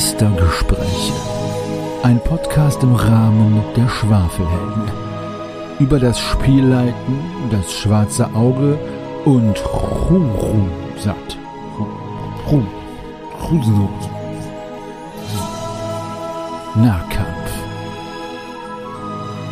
[0.00, 1.12] Meistergespräche.
[2.02, 4.90] Ein Podcast im Rahmen der Schwafelhelden.
[5.78, 7.18] Über das Spielleiten,
[7.50, 8.78] das schwarze Auge
[9.26, 9.62] und.
[9.62, 10.68] Ruh, Ruh,
[16.76, 17.52] Nahkampf.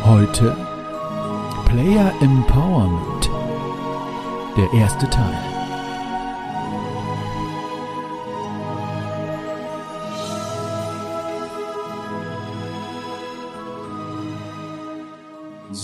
[0.03, 0.57] Heute
[1.67, 3.29] Player Empowerment.
[4.57, 5.58] Der erste Teil.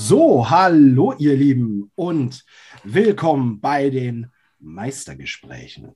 [0.08, 2.45] So, hallo ihr Lieben und
[2.84, 4.28] willkommen bei den
[4.59, 5.95] Meistergesprächen.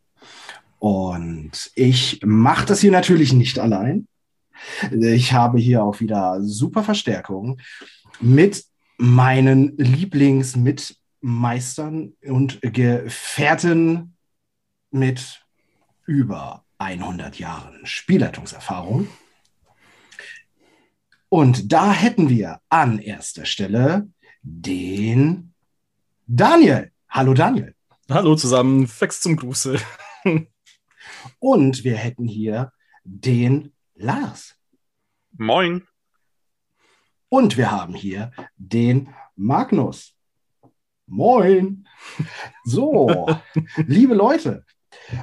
[0.80, 4.08] Und ich mache das hier natürlich nicht allein.
[4.90, 7.62] Ich habe hier auch wieder super Verstärkung
[8.20, 8.66] mit
[8.98, 14.16] meinen Lieblingsmitmeistern und Gefährten
[14.90, 15.46] mit
[16.08, 19.08] über 100 Jahren Spielleitungserfahrung.
[21.30, 24.10] Und da hätten wir an erster Stelle
[24.42, 25.54] den
[26.26, 26.92] Daniel.
[27.08, 27.76] Hallo Daniel.
[28.10, 29.80] Hallo zusammen, Fex zum Gruße.
[31.40, 32.72] Und wir hätten hier
[33.04, 34.56] den Lars.
[35.38, 35.88] Moin.
[37.30, 40.16] Und wir haben hier den Magnus.
[41.06, 41.88] Moin.
[42.64, 43.28] So,
[43.76, 44.66] liebe Leute,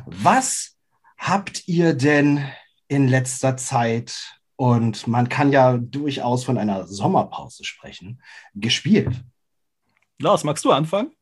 [0.07, 0.77] was
[1.19, 2.47] habt ihr denn
[2.87, 8.23] in letzter Zeit und man kann ja durchaus von einer Sommerpause sprechen,
[8.55, 9.23] gespielt.
[10.19, 11.13] Lars, magst du anfangen?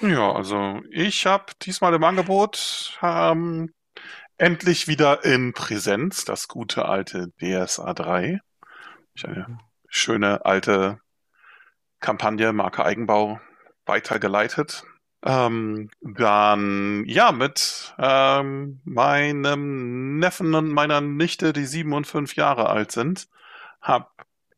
[0.00, 3.72] Ja, also ich habe diesmal im Angebot ähm,
[4.38, 8.40] endlich wieder in Präsenz das gute alte DSA 3.
[9.22, 10.98] Eine schöne alte
[12.00, 13.40] Kampagne, Marke Eigenbau,
[13.86, 14.84] weitergeleitet.
[15.26, 22.68] Ähm, dann, ja, mit ähm, meinem Neffen und meiner Nichte, die sieben und fünf Jahre
[22.68, 23.26] alt sind,
[23.80, 24.06] habe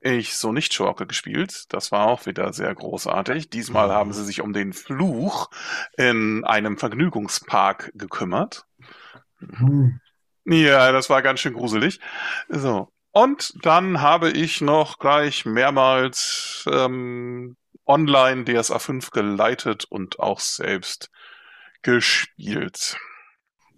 [0.01, 1.73] ich so nicht Schurke gespielt.
[1.73, 3.51] Das war auch wieder sehr großartig.
[3.51, 5.51] Diesmal haben sie sich um den Fluch
[5.97, 8.67] in einem Vergnügungspark gekümmert.
[9.39, 10.01] Hm.
[10.45, 12.01] Ja, das war ganz schön gruselig.
[12.49, 12.89] So.
[13.11, 21.11] Und dann habe ich noch gleich mehrmals ähm, online DSA 5 geleitet und auch selbst
[21.83, 22.97] gespielt.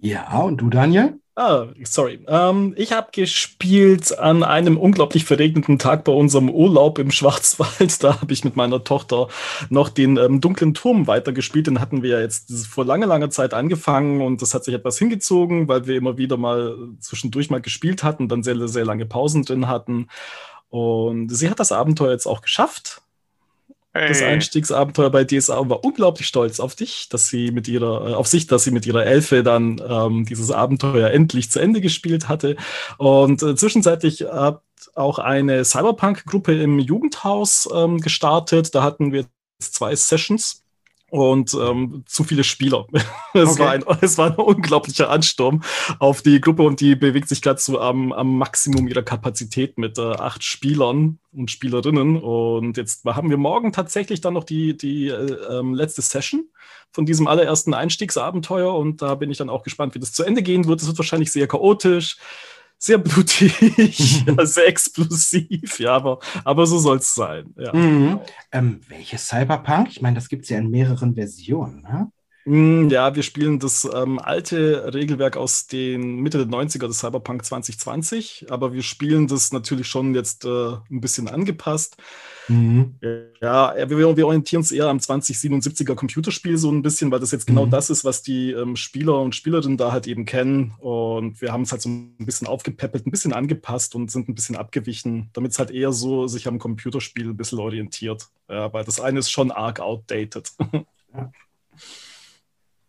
[0.01, 1.21] Ja, und du, Daniel?
[1.35, 2.25] Ah, sorry.
[2.27, 8.03] Ähm, ich habe gespielt an einem unglaublich verregneten Tag bei unserem Urlaub im Schwarzwald.
[8.03, 9.29] Da habe ich mit meiner Tochter
[9.71, 11.69] noch den ähm, dunklen Turm weitergespielt.
[11.69, 14.99] Den hatten wir ja jetzt vor langer, langer Zeit angefangen und das hat sich etwas
[14.99, 19.45] hingezogen, weil wir immer wieder mal zwischendurch mal gespielt hatten, dann sehr, sehr lange Pausen
[19.45, 20.09] drin hatten.
[20.71, 23.03] Und sie hat das Abenteuer jetzt auch geschafft
[23.99, 24.09] hey.
[24.09, 28.15] das Einstiegsabenteuer bei DSA und war unglaublich stolz auf dich, dass sie mit ihrer, äh,
[28.15, 32.29] auf sich, dass sie mit ihrer Elfe dann ähm, dieses Abenteuer endlich zu Ende gespielt
[32.29, 32.57] hatte.
[32.97, 34.63] Und äh, zwischenzeitlich hat
[34.95, 38.75] auch eine Cyberpunk-Gruppe im Jugendhaus ähm, gestartet.
[38.75, 39.27] Da hatten wir
[39.61, 40.63] zwei Sessions
[41.11, 42.87] und ähm, zu viele Spieler.
[43.35, 43.59] es, okay.
[43.61, 45.63] war ein, es war ein unglaublicher Ansturm
[45.99, 49.99] auf die Gruppe und die bewegt sich gerade so am, am Maximum ihrer Kapazität mit
[49.99, 52.21] äh, acht Spielern und Spielerinnen.
[52.21, 56.49] Und jetzt haben wir morgen tatsächlich dann noch die, die äh, ähm, letzte Session
[56.91, 60.43] von diesem allerersten Einstiegsabenteuer und da bin ich dann auch gespannt, wie das zu Ende
[60.43, 60.81] gehen wird.
[60.81, 62.17] Es wird wahrscheinlich sehr chaotisch
[62.79, 67.53] sehr blutig, sehr explosiv, ja, aber, aber so soll es sein.
[67.57, 67.75] Ja.
[67.75, 68.21] Mhm.
[68.53, 69.89] Ähm, welches Cyberpunk?
[69.91, 71.83] Ich meine, das gibt es ja in mehreren Versionen.
[71.83, 72.11] Ne?
[72.45, 77.45] Mm, ja, wir spielen das ähm, alte Regelwerk aus den Mitte der 90er des Cyberpunk
[77.45, 81.97] 2020, aber wir spielen das natürlich schon jetzt äh, ein bisschen angepasst.
[82.49, 82.95] Mhm.
[83.43, 87.47] Ja, wir, wir, orientieren uns eher am 2077er Computerspiel so ein bisschen, weil das jetzt
[87.47, 87.71] genau mhm.
[87.71, 90.73] das ist, was die ähm, Spieler und Spielerinnen da halt eben kennen.
[90.79, 94.35] Und wir haben es halt so ein bisschen aufgepäppelt, ein bisschen angepasst und sind ein
[94.35, 98.29] bisschen abgewichen, damit es halt eher so sich am Computerspiel ein bisschen orientiert.
[98.49, 100.51] Ja, weil das eine ist schon arg outdated.
[101.15, 101.33] Ja.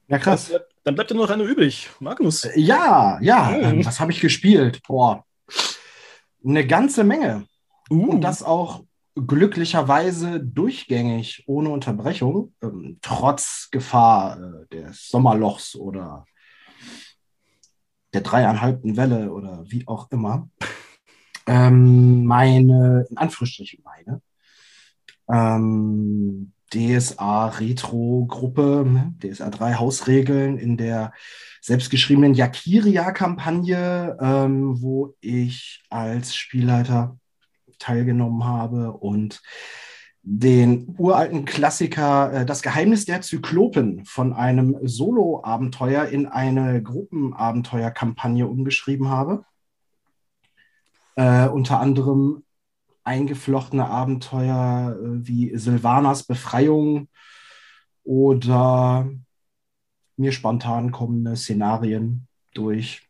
[0.10, 0.52] Ja, krass.
[0.84, 1.90] Dann bleibt ja noch einer übrig.
[2.00, 2.46] Magnus.
[2.46, 3.56] Äh, ja, ja.
[3.56, 4.82] Ähm, was habe ich gespielt?
[4.88, 5.24] Boah.
[6.44, 7.46] Eine ganze Menge.
[7.92, 8.12] Uh.
[8.12, 8.84] Und das auch
[9.16, 16.26] glücklicherweise durchgängig, ohne Unterbrechung, ähm, trotz Gefahr äh, des Sommerlochs oder
[18.14, 20.50] der dreieinhalbten Welle oder wie auch immer.
[21.46, 24.22] Ähm, meine, in Anführungsstrichen meine,
[25.32, 29.13] ähm, DSA Retro Gruppe, ne?
[29.19, 31.13] DSA 3 Hausregeln in der
[31.62, 37.18] selbstgeschriebenen Yakiria-Kampagne, ähm, wo ich als Spielleiter
[37.80, 39.42] teilgenommen habe und
[40.21, 49.10] den uralten Klassiker äh, Das Geheimnis der Zyklopen von einem Solo-Abenteuer in eine Gruppenabenteuerkampagne umgeschrieben
[49.10, 49.45] habe.
[51.16, 52.44] Äh, unter anderem
[53.10, 57.08] eingeflochtene Abenteuer äh, wie Silvanas Befreiung
[58.04, 59.10] oder
[60.16, 63.02] mir spontan kommende Szenarien durch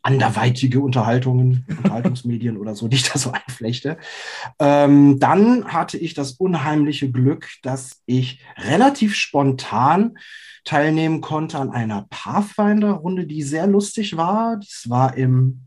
[0.00, 3.98] anderweitige Unterhaltungen, Unterhaltungsmedien oder so, die ich da so einflechte.
[4.58, 10.16] Ähm, dann hatte ich das unheimliche Glück, dass ich relativ spontan
[10.64, 14.56] teilnehmen konnte an einer Pathfinder-Runde, die sehr lustig war.
[14.56, 15.65] Das war im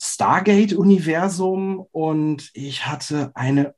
[0.00, 3.74] Stargate-Universum und ich hatte eine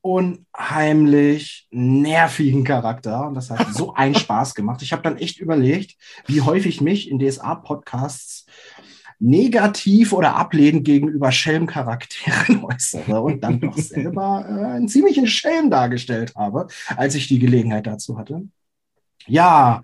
[0.00, 4.82] unheimlich nervigen Charakter und das hat so einen Spaß gemacht.
[4.82, 8.46] Ich habe dann echt überlegt, wie häufig mich in DSA-Podcasts
[9.20, 16.34] negativ oder ablehnend gegenüber Schelm-Charakteren äußere und dann doch selber äh, einen ziemlichen Schelm dargestellt
[16.36, 18.42] habe, als ich die Gelegenheit dazu hatte.
[19.26, 19.82] Ja,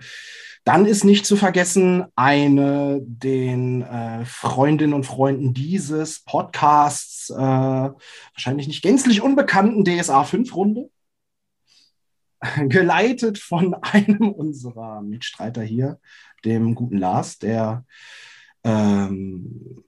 [0.65, 8.67] dann ist nicht zu vergessen, eine den äh, Freundinnen und Freunden dieses Podcasts äh, wahrscheinlich
[8.67, 10.89] nicht gänzlich unbekannten DSA 5-Runde,
[12.69, 16.01] geleitet von einem unserer Mitstreiter hier,
[16.47, 17.85] dem guten Lars, der
[18.65, 19.85] ähm,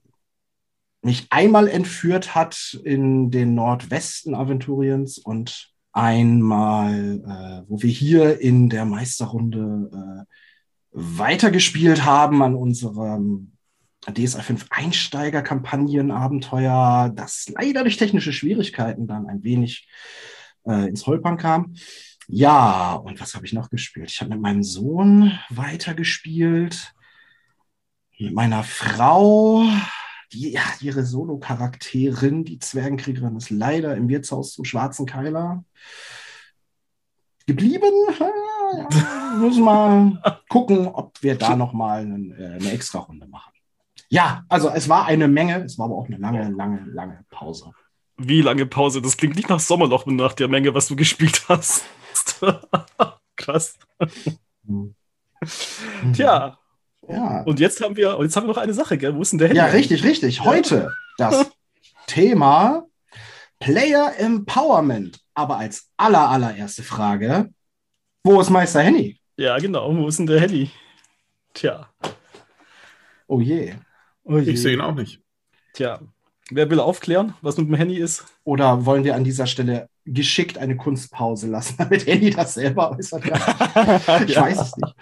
[1.01, 8.69] mich einmal entführt hat in den Nordwesten Aventuriens und einmal, äh, wo wir hier in
[8.69, 10.46] der Meisterrunde äh,
[10.99, 13.51] weitergespielt haben an unserem
[14.11, 19.87] DSA 5 Einsteiger-Kampagnen-Abenteuer, das leider durch technische Schwierigkeiten dann ein wenig
[20.65, 21.75] äh, ins Holpern kam.
[22.27, 24.09] Ja, und was habe ich noch gespielt?
[24.09, 26.95] Ich habe mit meinem Sohn weitergespielt,
[28.17, 29.65] mit meiner Frau,
[30.33, 35.63] die, ja, ihre Solo-Charakterin, die Zwergenkriegerin, ist leider im Wirtshaus zum Schwarzen Keiler
[37.47, 37.91] geblieben.
[38.91, 43.53] Ja, müssen wir gucken, ob wir da nochmal eine, äh, eine extra Runde machen.
[44.09, 47.71] Ja, also es war eine Menge, es war aber auch eine lange, lange, lange Pause.
[48.17, 49.01] Wie lange Pause?
[49.01, 51.85] Das klingt nicht nach Sommerloch nach der Menge, was du gespielt hast.
[53.37, 53.77] Krass.
[54.65, 54.95] Hm.
[56.13, 56.57] Tja.
[57.07, 57.43] Ja.
[57.43, 59.15] Und jetzt haben wir, jetzt haben wir noch eine Sache, gell?
[59.15, 59.59] Wo ist denn der Handy?
[59.59, 60.43] Ja, richtig, richtig.
[60.43, 61.49] Heute das
[62.07, 62.85] Thema
[63.59, 65.19] Player Empowerment.
[65.37, 67.53] Aber als aller, allererste Frage,
[68.23, 69.19] wo ist Meister Henny?
[69.35, 69.95] Ja, genau.
[69.95, 70.71] Wo ist denn der Henny?
[71.53, 71.87] Tja.
[73.27, 73.75] Oh je.
[74.23, 74.53] oh je.
[74.53, 75.21] Ich sehe ihn auch nicht.
[75.73, 75.99] Tja.
[76.49, 78.25] Wer will aufklären, was mit dem Henny ist?
[78.45, 83.23] Oder wollen wir an dieser Stelle geschickt eine Kunstpause lassen, damit Henny das selber äußert?
[84.27, 84.41] ich ja.
[84.41, 84.95] weiß es nicht.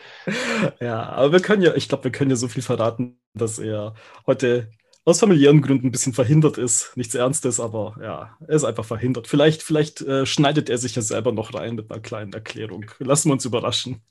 [0.82, 3.94] Ja, aber wir können ja, ich glaube, wir können ja so viel verraten, dass er
[4.28, 4.70] heute
[5.06, 6.92] aus familiären Gründen ein bisschen verhindert ist.
[6.96, 9.28] Nichts Ernstes, aber ja, er ist einfach verhindert.
[9.28, 12.90] Vielleicht, vielleicht äh, schneidet er sich ja selber noch rein mit einer kleinen Erklärung.
[12.98, 14.02] Lassen wir uns überraschen.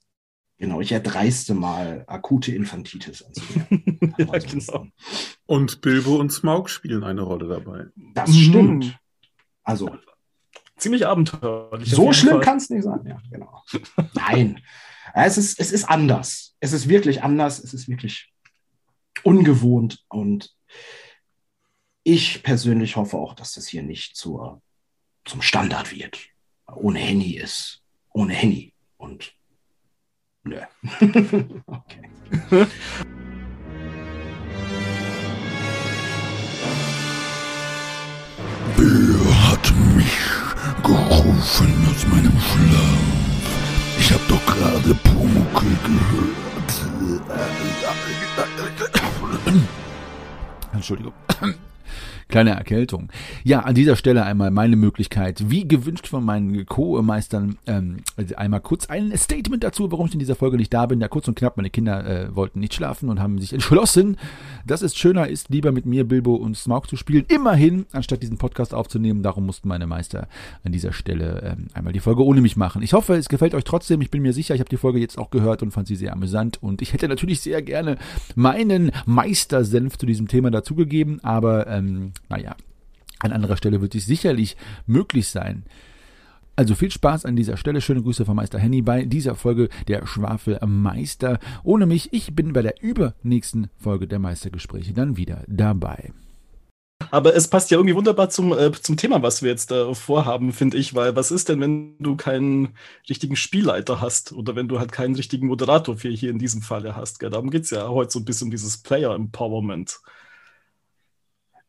[0.57, 4.15] Genau, ich erdreiste mal akute Infantitis anzunehmen.
[4.19, 4.87] ja, genau.
[5.47, 7.87] Und Bilbo und Smaug spielen eine Rolle dabei.
[8.15, 8.85] Das stimmt.
[8.85, 8.95] Mhm.
[9.65, 9.91] Also.
[10.77, 11.91] Ziemlich abenteuerlich.
[11.91, 13.01] So schlimm kann es nicht sein.
[13.05, 13.63] Ja, genau.
[14.15, 14.61] Nein.
[15.13, 16.57] Es ist, es ist anders.
[16.61, 17.59] Es ist wirklich anders.
[17.59, 18.33] Es ist wirklich
[19.25, 20.55] ungewohnt und
[22.05, 24.63] ich persönlich hoffe auch, dass das hier nicht zur,
[25.25, 26.19] zum Standard wird.
[26.67, 27.83] Ohne Henny ist.
[28.11, 28.75] Ohne Henny.
[28.99, 29.35] Und
[30.45, 30.61] nö.
[31.67, 32.11] okay.
[38.77, 40.19] Wer hat mich
[40.83, 43.15] gerufen aus meinem Schlaf?
[43.99, 46.45] Ich hab doch gerade Pumuckl gehört.
[50.75, 51.13] Entschuldigung.
[52.29, 53.11] Kleine Erkältung.
[53.43, 57.99] Ja, an dieser Stelle einmal meine Möglichkeit, wie gewünscht von meinen Co-Meistern, ähm,
[58.37, 61.01] einmal kurz ein Statement dazu, warum ich in dieser Folge nicht da bin.
[61.01, 64.17] Ja, kurz und knapp, meine Kinder äh, wollten nicht schlafen und haben sich entschlossen,
[64.67, 67.25] dass es schöner ist, lieber mit mir, Bilbo und Smaug zu spielen.
[67.29, 69.23] Immerhin, anstatt diesen Podcast aufzunehmen.
[69.23, 70.29] Darum mussten meine Meister
[70.65, 72.83] an dieser Stelle ähm, einmal die Folge ohne mich machen.
[72.83, 74.01] Ich hoffe, es gefällt euch trotzdem.
[74.01, 76.13] Ich bin mir sicher, ich habe die Folge jetzt auch gehört und fand sie sehr
[76.13, 76.63] amüsant.
[76.63, 77.99] Und ich hätte natürlich sehr gerne
[78.35, 82.57] meinen Meistersenf zu diesem Thema dazugegeben, aber ähm, naja,
[83.21, 84.57] an anderer Stelle wird es sicherlich
[84.87, 85.65] möglich sein.
[86.57, 87.81] Also viel Spaß an dieser Stelle.
[87.81, 91.41] Schöne Grüße von Meister Henny bei dieser Folge der Schwafelmeister.
[91.65, 96.13] Ohne mich, ich bin bei der übernächsten Folge der Meistergespräche dann wieder dabei.
[97.11, 100.53] Aber es passt ja irgendwie wunderbar zum, äh, zum Thema, was wir jetzt äh, vorhaben,
[100.53, 102.75] finde ich, weil was ist denn, wenn du keinen
[103.09, 106.97] richtigen Spielleiter hast oder wenn du halt keinen richtigen Moderator für hier in diesem Falle
[106.97, 107.19] hast?
[107.19, 107.31] Gell?
[107.31, 110.01] Darum geht es ja heute so ein bisschen um dieses Player Empowerment.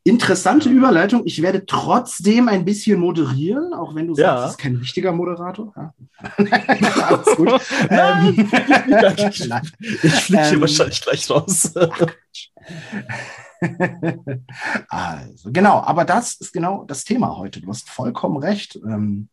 [0.06, 1.22] Interessante Überleitung.
[1.24, 4.36] Ich werde trotzdem ein bisschen moderieren, auch wenn du ja.
[4.36, 5.72] sagst, es ist kein richtiger Moderator.
[5.74, 5.94] Ja.
[7.08, 7.48] Alles gut.
[7.90, 8.38] ähm,
[10.04, 11.72] ich fliege ähm, wahrscheinlich gleich raus.
[14.88, 17.60] also, genau, aber das ist genau das Thema heute.
[17.60, 18.76] Du hast vollkommen recht.
[18.76, 19.28] Ähm,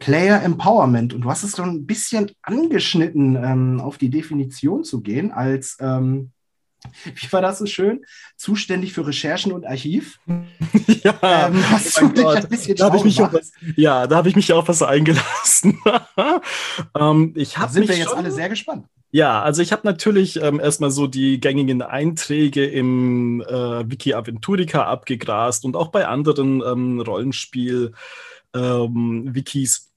[0.00, 1.14] Player Empowerment.
[1.14, 5.76] Und du hast es so ein bisschen angeschnitten, ähm, auf die Definition zu gehen, als,
[5.78, 6.32] ähm,
[7.14, 8.04] wie war das so schön?
[8.36, 10.18] Zuständig für Recherchen und Archiv.
[11.02, 14.28] ja, ähm, hast oh du dich ein bisschen da ich mich was, Ja, da habe
[14.28, 15.78] ich mich auf was eingelassen.
[16.98, 18.86] ähm, ich da sind wir jetzt alle sehr gespannt.
[19.12, 24.84] Ja, also ich habe natürlich ähm, erstmal so die gängigen Einträge im äh, Wiki Aventurica
[24.84, 27.92] abgegrast und auch bei anderen ähm, Rollenspiel-Wikis.
[28.54, 29.90] Ähm,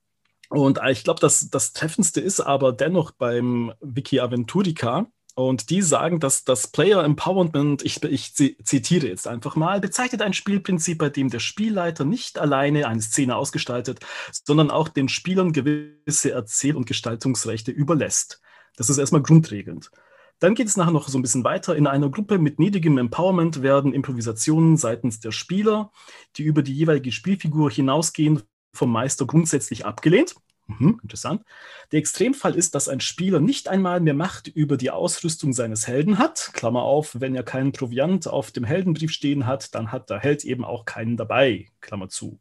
[0.50, 5.06] und äh, ich glaube, das, das Treffendste ist aber dennoch beim Wiki Aventurica.
[5.36, 10.34] Und die sagen, dass das Player Empowerment, ich, ich zitiere jetzt einfach mal, bezeichnet ein
[10.34, 14.00] Spielprinzip, bei dem der Spielleiter nicht alleine eine Szene ausgestaltet,
[14.32, 18.42] sondern auch den Spielern gewisse Erzähl- und Gestaltungsrechte überlässt.
[18.76, 19.90] Das ist erstmal grundlegend.
[20.38, 21.76] Dann geht es nachher noch so ein bisschen weiter.
[21.76, 25.92] In einer Gruppe mit niedrigem Empowerment werden Improvisationen seitens der Spieler,
[26.36, 30.36] die über die jeweilige Spielfigur hinausgehen, vom Meister grundsätzlich abgelehnt.
[30.80, 31.44] Mhm, interessant.
[31.92, 36.18] Der Extremfall ist, dass ein Spieler nicht einmal mehr Macht über die Ausrüstung seines Helden
[36.18, 36.52] hat.
[36.54, 40.44] Klammer auf, wenn er keinen Proviant auf dem Heldenbrief stehen hat, dann hat der Held
[40.46, 41.68] eben auch keinen dabei.
[41.82, 42.40] Klammer zu.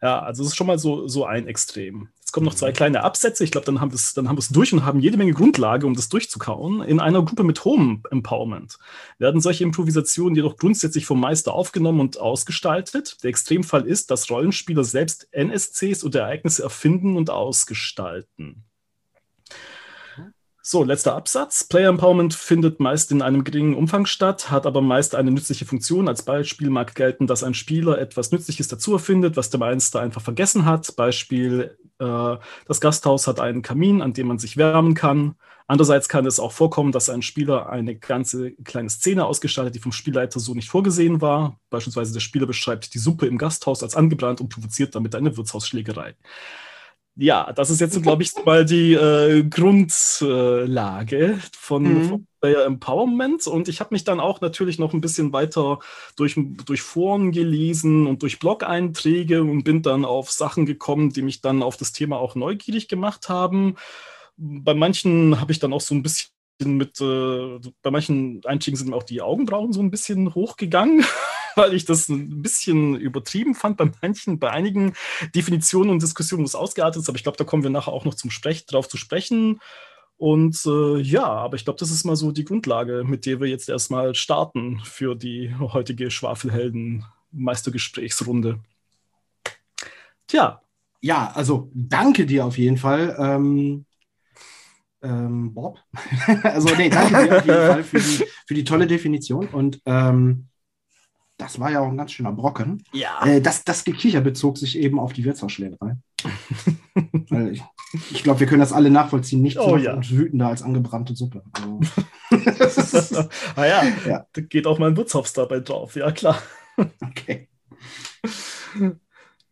[0.00, 2.08] Ja, also es ist schon mal so, so ein Extrem.
[2.28, 3.42] Jetzt kommen noch zwei kleine Absätze.
[3.42, 5.86] Ich glaube, dann haben wir es dann haben wir's durch und haben jede Menge Grundlage,
[5.86, 6.82] um das durchzukauen.
[6.82, 8.78] In einer Gruppe mit hohem Empowerment
[9.16, 13.16] werden solche Improvisationen jedoch grundsätzlich vom Meister aufgenommen und ausgestaltet.
[13.22, 18.67] Der Extremfall ist, dass Rollenspieler selbst NSCs oder Ereignisse erfinden und ausgestalten.
[20.70, 21.64] So, letzter Absatz.
[21.64, 26.08] Player Empowerment findet meist in einem geringen Umfang statt, hat aber meist eine nützliche Funktion.
[26.08, 30.20] Als Beispiel mag gelten, dass ein Spieler etwas Nützliches dazu erfindet, was der Meister einfach
[30.20, 30.94] vergessen hat.
[30.94, 35.36] Beispiel, äh, das Gasthaus hat einen Kamin, an dem man sich wärmen kann.
[35.68, 39.92] Andererseits kann es auch vorkommen, dass ein Spieler eine ganze kleine Szene ausgestaltet, die vom
[39.92, 41.58] Spielleiter so nicht vorgesehen war.
[41.70, 46.14] Beispielsweise der Spieler beschreibt die Suppe im Gasthaus als angebrannt und provoziert damit eine Wirtshausschlägerei
[47.20, 52.04] ja, das ist jetzt, glaube ich, mal die äh, Grundlage von, mhm.
[52.04, 53.48] von Player Empowerment.
[53.48, 55.80] Und ich habe mich dann auch natürlich noch ein bisschen weiter
[56.14, 61.40] durch, durch Foren gelesen und durch Blog-Einträge und bin dann auf Sachen gekommen, die mich
[61.40, 63.74] dann auf das Thema auch neugierig gemacht haben.
[64.36, 68.90] Bei manchen habe ich dann auch so ein bisschen mit, äh, bei manchen Einstiegen sind
[68.90, 71.04] mir auch die Augenbrauen so ein bisschen hochgegangen.
[71.58, 74.94] Weil ich das ein bisschen übertrieben fand bei manchen, bei einigen
[75.34, 77.08] Definitionen und Diskussionen, wo es ausgeartet ist.
[77.08, 79.60] Aber ich glaube, da kommen wir nachher auch noch zum Sprech, drauf zu sprechen.
[80.16, 83.48] Und äh, ja, aber ich glaube, das ist mal so die Grundlage, mit der wir
[83.48, 88.60] jetzt erstmal starten für die heutige Schwafelhelden-Meistergesprächsrunde.
[90.26, 90.62] Tja.
[91.00, 93.16] Ja, also danke dir auf jeden Fall.
[93.20, 93.86] Ähm,
[95.00, 95.78] ähm, Bob.
[96.42, 99.46] also, nee, danke dir auf jeden Fall für die, für die tolle Definition.
[99.46, 100.48] Und ähm,
[101.38, 102.82] das war ja auch ein ganz schöner Brocken.
[102.92, 103.24] Ja.
[103.24, 105.96] Äh, das, das Gekicher bezog sich eben auf die Wirtshausschlägerei.
[107.52, 107.62] ich,
[108.10, 109.40] ich glaube, wir können das alle nachvollziehen.
[109.40, 109.94] Nichts oh, ja.
[109.94, 111.44] und wütender als angebrannte Suppe.
[111.52, 111.80] Also.
[113.56, 115.94] ah ja, ja, da geht auch mein Wirtshaus dabei drauf.
[115.94, 116.42] Ja, klar.
[117.00, 117.48] okay.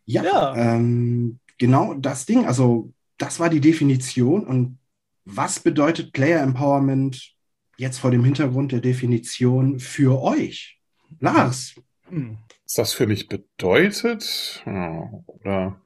[0.09, 0.55] Ja, ja.
[0.55, 2.45] Ähm, genau das Ding.
[2.45, 4.47] Also, das war die Definition.
[4.47, 4.79] Und
[5.25, 7.33] was bedeutet Player Empowerment
[7.75, 10.76] jetzt vor dem Hintergrund der Definition für euch?
[11.19, 11.75] Lars.
[12.09, 12.37] Hm.
[12.63, 14.63] Was das für mich bedeutet?
[14.65, 15.81] Oder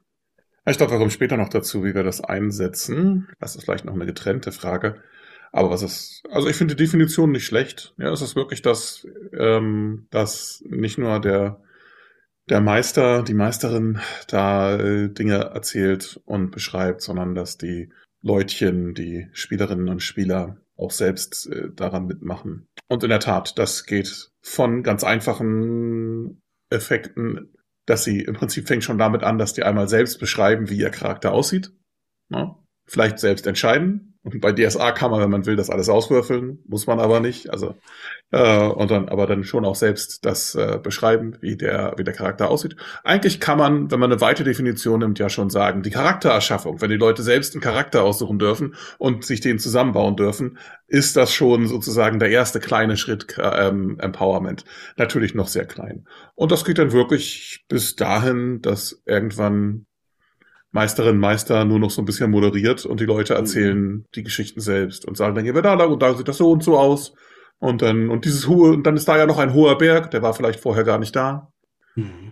[0.65, 3.27] ich glaube, wir kommen später noch dazu, wie wir das einsetzen.
[3.39, 5.01] Das ist vielleicht noch eine getrennte Frage.
[5.51, 7.93] Aber was ist, also ich finde die Definition nicht schlecht.
[7.97, 9.05] Ja, es ist wirklich das,
[9.37, 11.61] ähm, dass nicht nur der,
[12.49, 19.27] der Meister, die Meisterin da äh, Dinge erzählt und beschreibt, sondern dass die Leutchen, die
[19.33, 22.67] Spielerinnen und Spieler auch selbst äh, daran mitmachen.
[22.87, 27.53] Und in der Tat, das geht von ganz einfachen Effekten,
[27.85, 30.89] dass sie im Prinzip fängt schon damit an, dass die einmal selbst beschreiben, wie ihr
[30.89, 31.71] Charakter aussieht.
[32.29, 32.57] Ja?
[32.85, 36.85] Vielleicht selbst entscheiden, und bei DSA kann man, wenn man will, das alles auswürfeln, muss
[36.85, 37.49] man aber nicht.
[37.49, 37.75] Also
[38.29, 42.13] äh, und dann aber dann schon auch selbst das äh, beschreiben, wie der wie der
[42.13, 42.75] Charakter aussieht.
[43.03, 46.91] Eigentlich kann man, wenn man eine weite Definition nimmt, ja schon sagen, die Charaktererschaffung, wenn
[46.91, 51.65] die Leute selbst einen Charakter aussuchen dürfen und sich den zusammenbauen dürfen, ist das schon
[51.65, 54.65] sozusagen der erste kleine Schritt ähm, Empowerment.
[54.97, 56.05] Natürlich noch sehr klein.
[56.35, 59.87] Und das geht dann wirklich bis dahin, dass irgendwann
[60.71, 64.05] Meisterin, Meister nur noch so ein bisschen moderiert und die Leute erzählen mhm.
[64.15, 66.63] die Geschichten selbst und sagen, dann wir da lang und da sieht das so und
[66.63, 67.13] so aus.
[67.59, 70.21] Und dann, und dieses hohe, und dann ist da ja noch ein hoher Berg, der
[70.21, 71.51] war vielleicht vorher gar nicht da.
[71.95, 72.31] Mhm.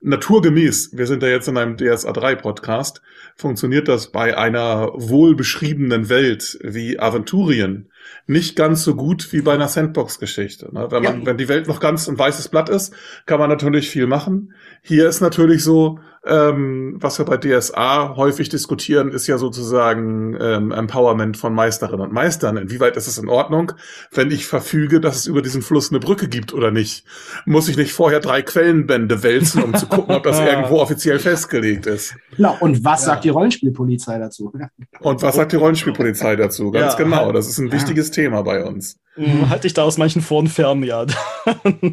[0.00, 3.02] naturgemäß, wir sind ja jetzt in einem DSA 3 Podcast,
[3.36, 7.90] funktioniert das bei einer wohlbeschriebenen Welt wie Aventurien
[8.26, 10.72] nicht ganz so gut wie bei einer Sandbox-Geschichte.
[10.72, 10.88] Ne?
[10.90, 11.26] Wenn, man, ja.
[11.26, 12.94] wenn die Welt noch ganz ein weißes Blatt ist,
[13.26, 14.54] kann man natürlich viel machen.
[14.82, 20.72] Hier ist natürlich so, ähm, was wir bei DSA häufig diskutieren, ist ja sozusagen ähm,
[20.72, 22.56] Empowerment von Meisterinnen und Meistern.
[22.56, 23.72] Inwieweit ist es in Ordnung,
[24.10, 27.04] wenn ich verfüge, dass es über diesen Fluss eine Brücke gibt oder nicht?
[27.44, 31.86] Muss ich nicht vorher drei Quellenbände wälzen, um zu gucken, ob das irgendwo offiziell festgelegt
[31.86, 32.14] ist?
[32.36, 32.56] Genau.
[32.60, 33.06] Und was ja.
[33.12, 34.52] sagt die Rollenspielpolizei dazu?
[35.00, 36.70] Und was sagt die Rollenspielpolizei dazu?
[36.72, 37.04] Ganz ja.
[37.04, 37.32] genau.
[37.32, 38.98] Das ist ein wichtiges Thema bei uns.
[39.16, 41.06] Mhm, halte ich da aus manchen Foren fern, ja.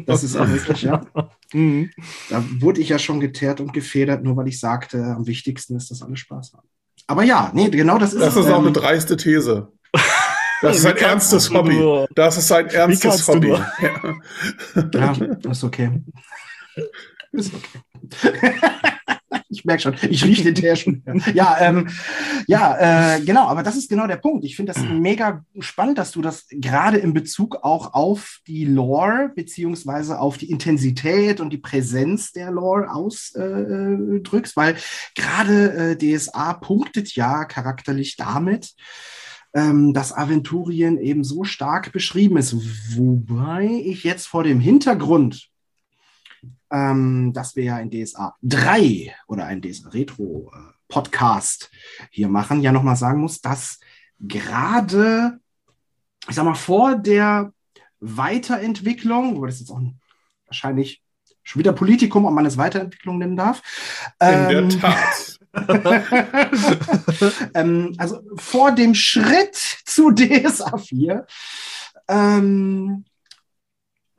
[0.06, 1.02] Das ist auch wirklich, ja.
[1.52, 1.90] Mhm.
[2.30, 5.90] Da wurde ich ja schon geteert und gefedert, nur weil ich sagte, am wichtigsten ist,
[5.90, 6.68] dass alle Spaß haben.
[7.06, 9.72] Aber ja, nee, genau das ist Das ist ähm, auch eine dreiste These.
[10.62, 11.74] Das ist ein ernstes Hobby.
[11.74, 12.08] Nur?
[12.14, 13.48] Das ist ein ernstes Hobby.
[13.48, 13.66] Ja.
[14.94, 15.90] ja, ist okay.
[17.32, 18.52] Ist okay.
[19.52, 21.02] ich merke schon, ich rieche den Teer schon.
[21.34, 21.88] Ja, ähm,
[22.46, 24.44] ja äh, genau, aber das ist genau der Punkt.
[24.44, 29.30] Ich finde das mega spannend, dass du das gerade in Bezug auch auf die Lore
[29.34, 34.76] beziehungsweise auf die Intensität und die Präsenz der Lore ausdrückst, äh, weil
[35.14, 38.74] gerade äh, DSA punktet ja charakterlich damit,
[39.54, 42.56] ähm, dass Aventurien eben so stark beschrieben ist.
[42.96, 45.51] Wobei ich jetzt vor dem Hintergrund
[46.72, 51.70] ähm, dass wir ja in DSA 3 oder ein DSA Retro äh, Podcast
[52.10, 53.78] hier machen, ja nochmal sagen muss, dass
[54.18, 55.38] gerade,
[56.28, 57.52] ich sag mal, vor der
[58.00, 59.80] Weiterentwicklung, wo das jetzt auch
[60.46, 61.02] wahrscheinlich
[61.42, 63.62] schon wieder Politikum, ob man es Weiterentwicklung nennen darf.
[64.20, 65.38] In ähm, der Tat.
[67.54, 71.26] ähm, also vor dem Schritt zu DSA 4
[72.08, 73.04] ähm,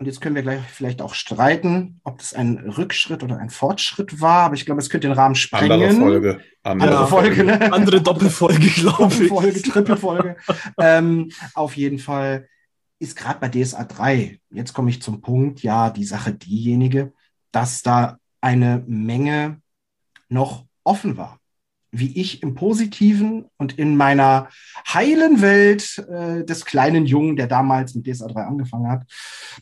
[0.03, 4.19] und jetzt können wir gleich vielleicht auch streiten, ob das ein Rückschritt oder ein Fortschritt
[4.19, 5.71] war, aber ich glaube, es könnte den Rahmen sprengen.
[5.71, 6.41] Andere Folge.
[6.61, 7.71] Andere, Andere Folge, ne?
[7.71, 9.29] Andere Doppelfolge, glaube ich.
[9.29, 10.35] Doppelfolge, Trippelfolge.
[10.77, 12.49] ähm, auf jeden Fall
[12.99, 17.13] ist gerade bei DSA 3, jetzt komme ich zum Punkt, ja, die Sache diejenige,
[17.53, 19.61] dass da eine Menge
[20.27, 21.39] noch offen war
[21.93, 24.49] wie ich im Positiven und in meiner
[24.91, 29.03] heilen Welt äh, des kleinen Jungen, der damals mit DSA 3 angefangen hat,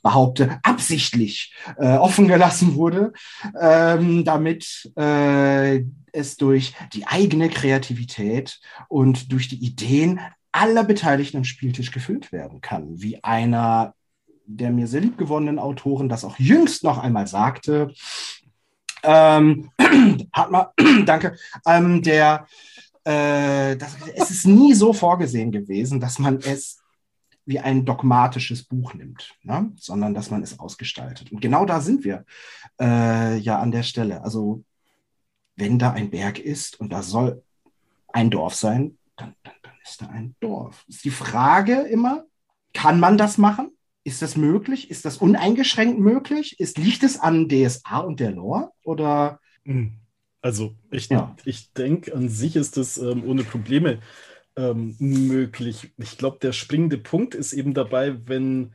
[0.02, 3.12] behaupte, absichtlich äh, offen gelassen wurde,
[3.60, 10.22] ähm, damit äh, es durch die eigene Kreativität und durch die Ideen
[10.54, 13.94] aller Beteiligten am Spieltisch gefüllt werden kann, wie einer
[14.46, 17.94] der mir sehr liebgewonnenen Autoren das auch jüngst noch einmal sagte,
[19.04, 19.72] ähm,
[20.34, 20.68] hat man,
[21.06, 22.48] danke, ähm, der,
[23.04, 26.82] äh, das, es ist nie so vorgesehen gewesen, dass man es
[27.46, 29.72] wie ein dogmatisches Buch nimmt, ne?
[29.78, 31.32] sondern dass man es ausgestaltet.
[31.32, 32.26] Und genau da sind wir
[32.80, 34.24] äh, ja an der Stelle.
[34.24, 34.64] Also
[35.56, 37.44] wenn da ein Berg ist und da soll
[38.14, 40.86] ein Dorf sein, dann, dann, dann ist da ein Dorf.
[40.88, 42.26] Ist die Frage immer,
[42.74, 43.72] kann man das machen?
[44.04, 44.90] Ist das möglich?
[44.90, 46.60] Ist das uneingeschränkt möglich?
[46.60, 48.72] Ist, liegt es an DSA und der Lore?
[48.84, 49.40] Oder?
[49.66, 49.94] Hm.
[50.42, 51.36] Also, ich, ja.
[51.46, 54.00] ich denke, an sich ist das ähm, ohne Probleme
[54.56, 55.94] ähm, möglich.
[55.98, 58.74] Ich glaube, der springende Punkt ist eben dabei, wenn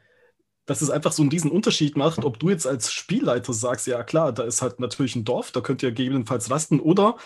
[0.67, 4.03] dass es einfach so einen riesen Unterschied macht, ob du jetzt als Spielleiter sagst, ja
[4.03, 7.17] klar, da ist halt natürlich ein Dorf, da könnt ihr gegebenenfalls rasten, oder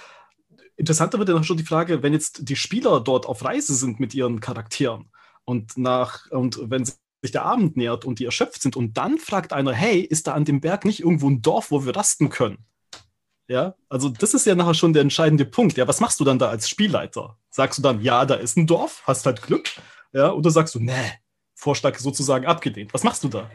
[0.77, 3.99] interessanter wird ja noch schon die Frage, wenn jetzt die Spieler dort auf Reise sind
[3.99, 5.11] mit ihren Charakteren
[5.45, 9.19] und nach und wenn sie sich der Abend nähert und die erschöpft sind und dann
[9.19, 12.31] fragt einer, hey, ist da an dem Berg nicht irgendwo ein Dorf, wo wir rasten
[12.31, 12.65] können?
[13.49, 15.77] Ja, also das ist ja nachher schon der entscheidende Punkt.
[15.77, 17.37] Ja, was machst du dann da als Spielleiter?
[17.51, 19.69] Sagst du dann, ja, da ist ein Dorf, hast halt Glück?
[20.13, 21.13] Ja, oder sagst du, nee,
[21.55, 22.95] Vorschlag sozusagen abgelehnt.
[22.95, 23.51] Was machst du da?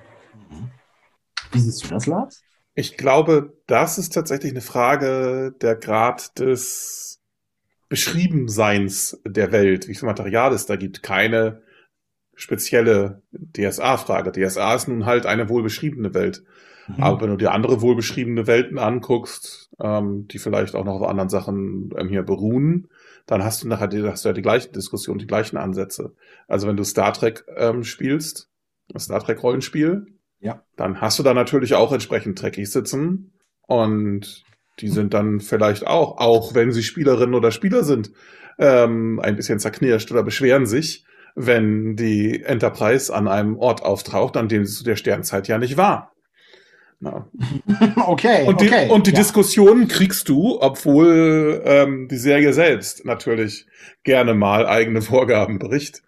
[1.51, 2.43] Wie siehst du das, Lars?
[2.73, 7.21] Ich glaube, das ist tatsächlich eine Frage der Grad des
[7.87, 11.03] Beschriebenseins der Welt, wie viel Material es da gibt.
[11.03, 11.61] Keine
[12.35, 14.31] spezielle DSA-Frage.
[14.31, 16.43] DSA ist nun halt eine wohlbeschriebene Welt.
[16.87, 17.03] Mhm.
[17.03, 21.29] Aber wenn du dir andere wohlbeschriebene Welten anguckst, ähm, die vielleicht auch noch auf anderen
[21.29, 22.87] Sachen ähm, hier beruhen,
[23.25, 26.13] dann hast du nachher die, hast du ja die gleichen Diskussionen, die gleichen Ansätze.
[26.47, 28.49] Also wenn du Star Trek ähm, spielst,
[28.97, 30.05] Star Trek Rollenspiel,
[30.39, 30.61] ja.
[30.75, 34.43] dann hast du da natürlich auch entsprechend Trekkies sitzen und
[34.79, 38.11] die sind dann vielleicht auch, auch wenn sie Spielerinnen oder Spieler sind,
[38.59, 44.47] ähm, ein bisschen zerknirscht oder beschweren sich, wenn die Enterprise an einem Ort auftaucht, an
[44.47, 46.11] dem sie zu der Sternzeit ja nicht war.
[47.01, 47.27] Na.
[48.07, 48.47] okay.
[48.47, 48.89] Und die, okay.
[48.89, 49.17] und die ja.
[49.17, 53.67] Diskussionen kriegst du, obwohl ähm, die Serie selbst natürlich
[54.03, 56.03] gerne mal eigene Vorgaben bricht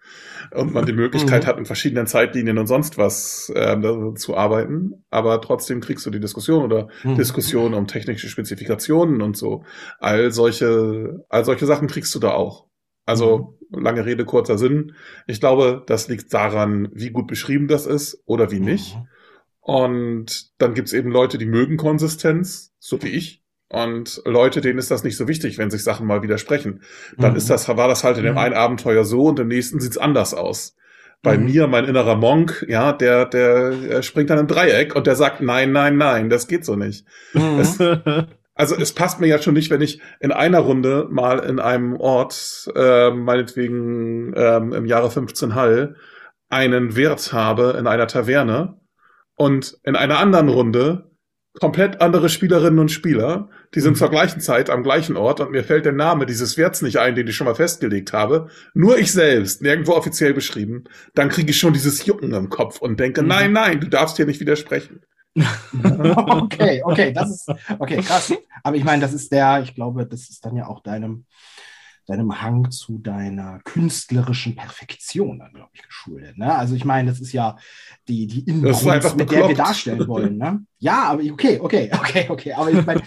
[0.50, 1.46] und man die Möglichkeit Mhm.
[1.46, 5.04] hat, in verschiedenen Zeitlinien und sonst was da- zu arbeiten.
[5.10, 7.16] Aber trotzdem kriegst du die Diskussion oder Mhm.
[7.16, 9.64] Diskussionen um technische Spezifikationen und so.
[10.00, 12.64] All solche, all solche Sachen kriegst du da auch.
[13.04, 14.94] Also lange Rede, kurzer Sinn.
[15.26, 18.96] Ich glaube, das liegt daran, wie gut beschrieben das ist oder wie nicht.
[18.96, 19.08] Mhm.
[19.60, 23.42] Und dann gibt's eben Leute, die mögen Konsistenz, so wie ich.
[23.68, 26.80] Und Leute, denen ist das nicht so wichtig, wenn sich Sachen mal widersprechen.
[27.18, 27.36] Dann Mhm.
[27.36, 28.38] ist das, war das halt in dem Mhm.
[28.38, 30.74] einen Abenteuer so und im nächsten sieht's anders aus.
[31.22, 31.44] Bei Mhm.
[31.44, 35.72] mir, mein innerer Monk, ja, der, der springt dann im Dreieck und der sagt, nein,
[35.72, 37.04] nein, nein, das geht so nicht.
[37.34, 37.58] Mhm.
[38.58, 41.96] Also es passt mir ja schon nicht, wenn ich in einer Runde mal in einem
[41.96, 45.96] Ort, äh, meinetwegen ähm, im Jahre 15 Hall,
[46.50, 48.74] einen Wert habe in einer Taverne
[49.36, 51.04] und in einer anderen Runde
[51.60, 53.96] komplett andere Spielerinnen und Spieler, die sind Mhm.
[53.96, 57.14] zur gleichen Zeit am gleichen Ort und mir fällt der Name dieses Werts nicht ein,
[57.14, 61.58] den ich schon mal festgelegt habe, nur ich selbst, nirgendwo offiziell beschrieben, dann kriege ich
[61.58, 63.28] schon dieses Jucken im Kopf und denke, Mhm.
[63.28, 65.00] nein, nein, du darfst hier nicht widersprechen.
[66.14, 68.32] okay, okay, das ist okay, krass.
[68.62, 71.26] Aber ich meine, das ist der, ich glaube, das ist dann ja auch deinem,
[72.06, 76.38] deinem Hang zu deiner künstlerischen Perfektion dann, glaube ich, geschuldet.
[76.38, 76.54] Ne?
[76.54, 77.56] Also ich meine, das ist ja
[78.08, 79.58] die, die Inbrunst, mit der wir bekloppt.
[79.58, 80.38] darstellen wollen.
[80.38, 80.64] Ne?
[80.78, 82.52] Ja, aber okay, okay, okay, okay.
[82.54, 83.02] Aber ich meine,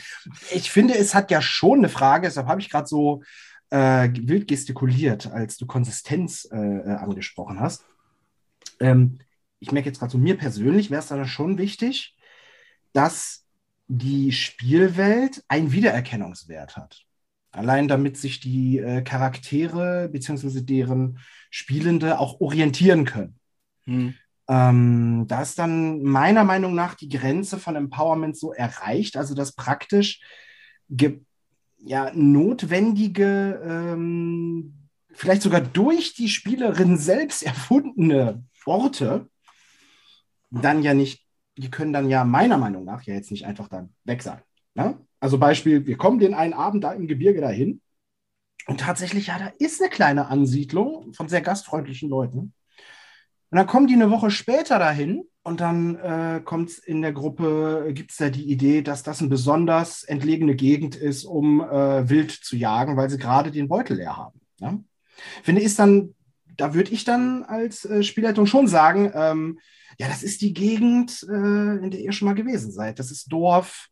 [0.52, 3.24] ich finde, es hat ja schon eine Frage, deshalb habe ich gerade so
[3.72, 7.84] äh, wild gestikuliert, als du Konsistenz äh, äh, angesprochen hast.
[8.80, 9.18] Ähm,
[9.62, 12.18] ich merke jetzt gerade so, mir persönlich wäre es dann schon wichtig,
[12.94, 13.46] dass
[13.88, 17.04] die Spielwelt einen Wiedererkennungswert hat.
[17.52, 20.62] Allein damit sich die äh, Charaktere bzw.
[20.62, 21.20] deren
[21.50, 23.40] Spielende auch orientieren können.
[23.84, 24.16] Hm.
[24.48, 29.54] Ähm, da ist dann meiner Meinung nach die Grenze von Empowerment so erreicht, also dass
[29.54, 30.22] praktisch
[31.84, 39.30] ja, notwendige, ähm, vielleicht sogar durch die Spielerin selbst erfundene Worte
[40.52, 41.26] dann ja nicht,
[41.58, 44.42] die können dann ja meiner Meinung nach ja jetzt nicht einfach dann weg sein.
[44.74, 45.00] Ne?
[45.20, 47.82] Also Beispiel, wir kommen den einen Abend da im Gebirge dahin
[48.68, 52.54] und tatsächlich, ja, da ist eine kleine Ansiedlung von sehr gastfreundlichen Leuten.
[53.50, 57.92] Und dann kommen die eine Woche später dahin und dann äh, kommt in der Gruppe,
[57.94, 62.32] gibt es da die Idee, dass das eine besonders entlegene Gegend ist, um äh, wild
[62.32, 64.40] zu jagen, weil sie gerade den Beutel leer haben.
[64.60, 64.84] Ne?
[65.44, 66.16] Finde ist dann,
[66.62, 69.60] da würde ich dann als äh, Spielleitung schon sagen, ähm,
[69.98, 71.34] ja, das ist die Gegend, äh,
[71.84, 73.00] in der ihr schon mal gewesen seid.
[73.00, 73.90] Das ist Dorf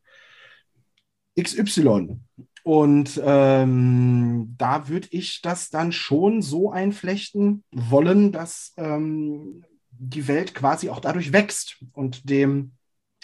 [1.39, 2.19] XY.
[2.63, 10.53] Und ähm, da würde ich das dann schon so einflechten wollen, dass ähm, die Welt
[10.53, 12.73] quasi auch dadurch wächst und dem,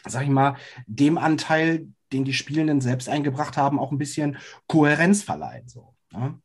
[0.08, 0.56] sag ich mal,
[0.88, 5.68] dem Anteil, den die Spielenden selbst eingebracht haben, auch ein bisschen Kohärenz verleihen.
[5.68, 6.40] So, ne?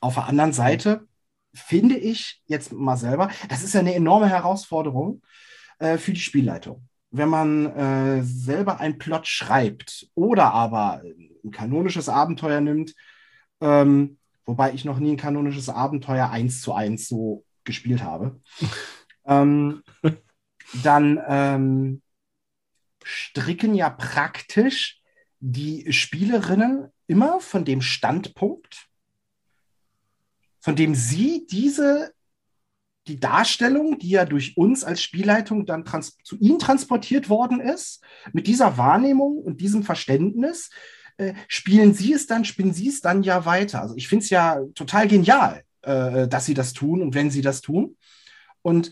[0.00, 1.06] Auf der anderen Seite
[1.54, 5.22] finde ich jetzt mal selber, das ist ja eine enorme Herausforderung
[5.78, 6.88] äh, für die Spielleitung.
[7.10, 11.02] Wenn man äh, selber einen Plot schreibt oder aber
[11.44, 12.94] ein kanonisches Abenteuer nimmt,
[13.60, 18.40] ähm, wobei ich noch nie ein kanonisches Abenteuer eins zu eins so gespielt habe,
[19.26, 19.82] ähm,
[20.82, 22.02] dann ähm,
[23.04, 25.00] stricken ja praktisch
[25.38, 28.88] die Spielerinnen immer von dem Standpunkt,
[30.64, 32.14] von dem sie diese
[33.06, 38.02] die Darstellung, die ja durch uns als Spielleitung dann trans zu ihnen transportiert worden ist,
[38.32, 40.70] mit dieser Wahrnehmung und diesem Verständnis,
[41.18, 43.82] äh, spielen sie es dann, spielen sie es dann ja weiter.
[43.82, 47.42] Also ich finde es ja total genial, äh, dass sie das tun und wenn sie
[47.42, 47.98] das tun.
[48.62, 48.90] Und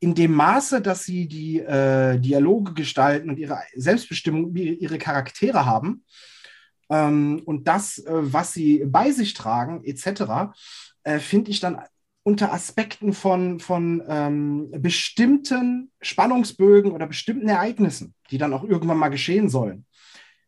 [0.00, 6.04] in dem Maße, dass sie die äh, Dialoge gestalten und ihre Selbstbestimmung, ihre Charaktere haben
[6.90, 10.52] ähm, und das, äh, was sie bei sich tragen, etc.,
[11.02, 11.80] äh, finde ich dann
[12.22, 19.08] unter Aspekten von, von ähm, bestimmten Spannungsbögen oder bestimmten Ereignissen, die dann auch irgendwann mal
[19.08, 19.86] geschehen sollen,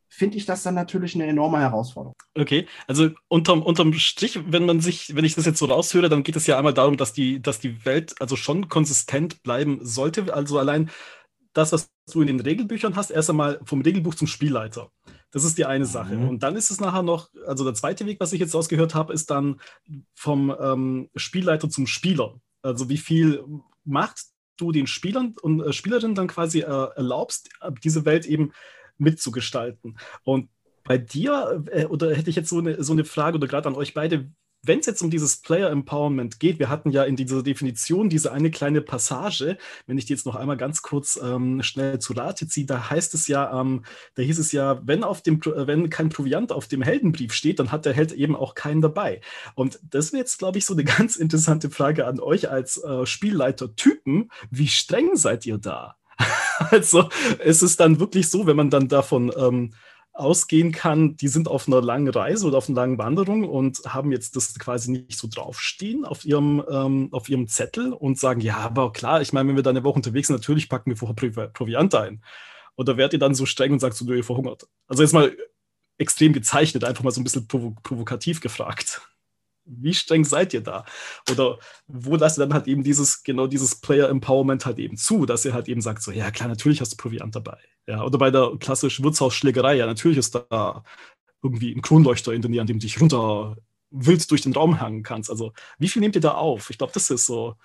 [0.08, 2.14] finde ich das dann natürlich eine enorme Herausforderung.
[2.36, 6.22] Okay, also unterm, unterm Strich, wenn man sich, wenn ich das jetzt so raushöre, dann
[6.22, 10.32] geht es ja einmal darum, dass die, dass die Welt also schon konsistent bleiben sollte.
[10.34, 10.90] Also allein
[11.54, 14.90] das, was du in den Regelbüchern hast, erst einmal vom Regelbuch zum Spielleiter.
[15.32, 16.14] Das ist die eine Sache.
[16.14, 16.28] Mhm.
[16.28, 19.12] Und dann ist es nachher noch, also der zweite Weg, was ich jetzt rausgehört habe,
[19.12, 19.60] ist dann
[20.14, 22.40] vom ähm, Spielleiter zum Spieler.
[22.62, 23.44] Also wie viel
[23.84, 24.20] Macht
[24.56, 27.48] du den Spielern und äh, Spielerinnen dann quasi äh, erlaubst,
[27.82, 28.52] diese Welt eben
[28.98, 29.98] mitzugestalten.
[30.24, 30.48] Und
[30.84, 33.74] bei dir, äh, oder hätte ich jetzt so eine, so eine Frage, oder gerade an
[33.74, 34.30] euch beide,
[34.64, 38.32] wenn es jetzt um dieses Player Empowerment geht, wir hatten ja in dieser Definition diese
[38.32, 42.46] eine kleine Passage, wenn ich die jetzt noch einmal ganz kurz ähm, schnell zu Rate
[42.46, 46.10] ziehe, da heißt es ja, ähm, da hieß es ja, wenn auf dem, wenn kein
[46.10, 49.20] Proviant auf dem Heldenbrief steht, dann hat der Held eben auch keinen dabei.
[49.54, 53.04] Und das wäre jetzt, glaube ich, so eine ganz interessante Frage an euch als äh,
[53.04, 54.30] Spielleiter-Typen.
[54.50, 55.96] Wie streng seid ihr da?
[56.70, 57.08] also,
[57.40, 59.72] es ist dann wirklich so, wenn man dann davon ähm,
[60.12, 64.12] ausgehen kann, die sind auf einer langen Reise oder auf einer langen Wanderung und haben
[64.12, 68.58] jetzt das quasi nicht so draufstehen auf ihrem, ähm, auf ihrem Zettel und sagen, ja,
[68.58, 71.48] aber klar, ich meine, wenn wir da eine Woche unterwegs sind, natürlich packen wir vorher
[71.48, 72.22] Proviant ein.
[72.76, 74.66] Oder werdet ihr dann so streng und sagt so, du, ihr verhungert?
[74.86, 75.36] Also jetzt mal
[75.98, 79.02] extrem gezeichnet, einfach mal so ein bisschen provo provokativ gefragt
[79.64, 80.84] wie streng seid ihr da?
[81.30, 85.26] Oder wo lasst ihr dann halt eben dieses, genau dieses Player Empowerment halt eben zu,
[85.26, 87.58] dass ihr halt eben sagt, so, ja klar, natürlich hast du Proviant dabei.
[87.86, 90.84] Ja, oder bei der klassischen Wirtshausschlägerei, ja, natürlich ist da
[91.42, 93.56] irgendwie ein Kronleuchter in der Nähe, an dem du dich runter
[93.90, 95.30] wild durch den Raum hangen kannst.
[95.30, 96.70] Also, wie viel nehmt ihr da auf?
[96.70, 97.56] Ich glaube, das ist so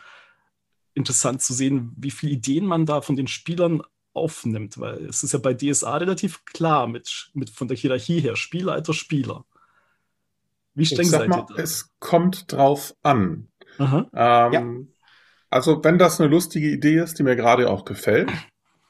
[0.93, 3.81] interessant zu sehen, wie viele Ideen man da von den Spielern
[4.13, 8.35] aufnimmt, weil es ist ja bei DSA relativ klar mit, mit von der Hierarchie her,
[8.35, 9.45] Spielleiter, Spieler.
[10.77, 11.61] Wie streng seid mal, ihr da?
[11.63, 13.47] Es kommt drauf an.
[14.13, 14.63] Ähm, ja.
[15.49, 18.31] Also, wenn das eine lustige Idee ist, die mir gerade auch gefällt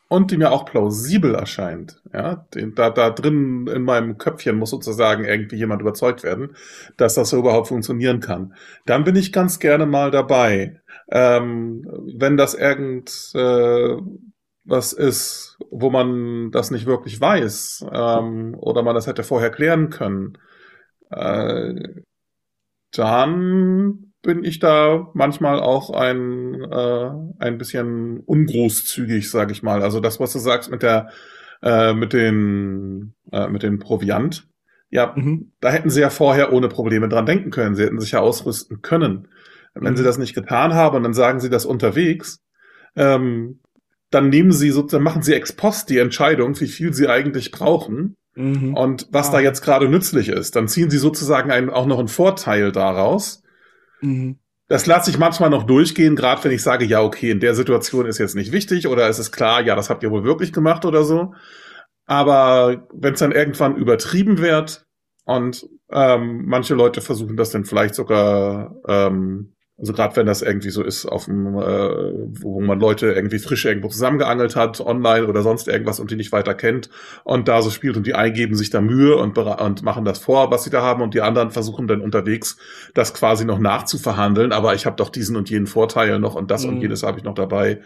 [0.10, 2.46] und die mir auch plausibel erscheint, ja,
[2.76, 6.56] da, da drin in meinem Köpfchen muss sozusagen irgendwie jemand überzeugt werden,
[6.98, 8.54] dass das so überhaupt funktionieren kann,
[8.86, 10.82] dann bin ich ganz gerne mal dabei.
[11.10, 13.96] Ähm, wenn das irgend äh,
[14.66, 19.90] was ist, wo man das nicht wirklich weiß ähm, oder man das hätte vorher klären
[19.90, 20.38] können,
[21.10, 21.74] äh,
[22.92, 29.82] dann bin ich da manchmal auch ein, äh, ein bisschen ungroßzügig, sage ich mal.
[29.82, 31.10] Also das, was du sagst mit der
[31.62, 34.48] äh, mit den äh, mit den Proviant,
[34.90, 35.54] ja, mhm.
[35.60, 37.76] da hätten sie ja vorher ohne Probleme dran denken können.
[37.76, 39.28] Sie hätten sich ja ausrüsten können.
[39.74, 39.98] Wenn mhm.
[39.98, 42.40] sie das nicht getan haben und dann sagen sie das unterwegs,
[42.96, 43.60] ähm,
[44.10, 48.16] dann nehmen sie sozusagen, machen sie ex post die Entscheidung, wie viel sie eigentlich brauchen
[48.38, 48.76] Mhm.
[48.76, 49.32] Und was ah.
[49.34, 53.42] da jetzt gerade nützlich ist, dann ziehen sie sozusagen einen, auch noch einen Vorteil daraus.
[54.02, 54.38] Mhm.
[54.68, 58.06] Das lasse ich manchmal noch durchgehen, gerade wenn ich sage, ja, okay, in der Situation
[58.06, 60.86] ist jetzt nicht wichtig oder ist es klar, ja, das habt ihr wohl wirklich gemacht
[60.86, 61.34] oder so.
[62.06, 64.86] Aber wenn es dann irgendwann übertrieben wird
[65.26, 70.72] und ähm, manche Leute versuchen das dann vielleicht sogar ähm, also gerade wenn das irgendwie
[70.72, 75.44] so ist, auf dem, äh, wo man Leute irgendwie frisch irgendwo zusammengeangelt hat, online oder
[75.44, 76.90] sonst irgendwas und die nicht weiter kennt
[77.24, 80.50] und da so spielt und die eingeben sich da Mühe und, und machen das vor,
[80.50, 82.58] was sie da haben und die anderen versuchen dann unterwegs
[82.96, 86.64] das quasi noch nachzuverhandeln, aber ich habe doch diesen und jenen Vorteil noch und das
[86.64, 86.70] mhm.
[86.70, 87.82] und jenes habe ich noch dabei.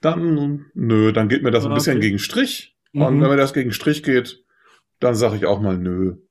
[0.00, 2.74] Dann, nö, dann geht mir das ein bisschen gegen Strich.
[2.92, 3.02] Mhm.
[3.02, 4.43] Und wenn mir das gegen Strich geht,
[5.00, 6.16] dann sage ich auch mal nö.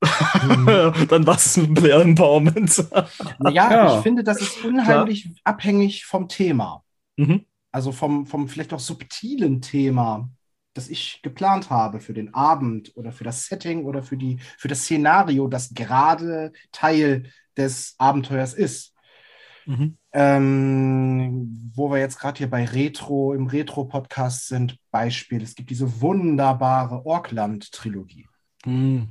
[1.08, 2.84] dann was mit Player Empowerment?
[3.38, 3.96] naja, ja.
[3.96, 5.34] ich finde, das ist unheimlich Klar.
[5.44, 6.82] abhängig vom Thema.
[7.16, 7.44] Mhm.
[7.70, 10.28] Also vom, vom vielleicht auch subtilen Thema,
[10.74, 14.68] das ich geplant habe für den Abend oder für das Setting oder für, die, für
[14.68, 18.92] das Szenario, das gerade Teil des Abenteuers ist.
[19.66, 19.96] Mhm.
[20.12, 25.42] Ähm, wo wir jetzt gerade hier bei Retro, im Retro-Podcast sind, Beispiel.
[25.42, 28.26] Es gibt diese wunderbare Orkland-Trilogie.
[28.64, 29.08] Mhm.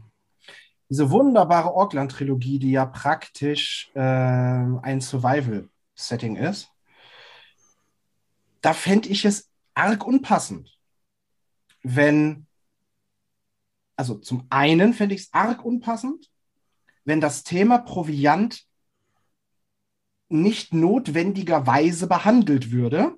[0.89, 6.70] Diese wunderbare Orkland-Trilogie, die ja praktisch äh, ein Survival-Setting ist,
[8.62, 10.78] da fände ich es arg unpassend,
[11.82, 12.48] wenn,
[13.96, 16.30] also zum einen fände ich es arg unpassend,
[17.06, 18.66] wenn das Thema Proviant
[20.30, 23.18] nicht notwendigerweise behandelt würde.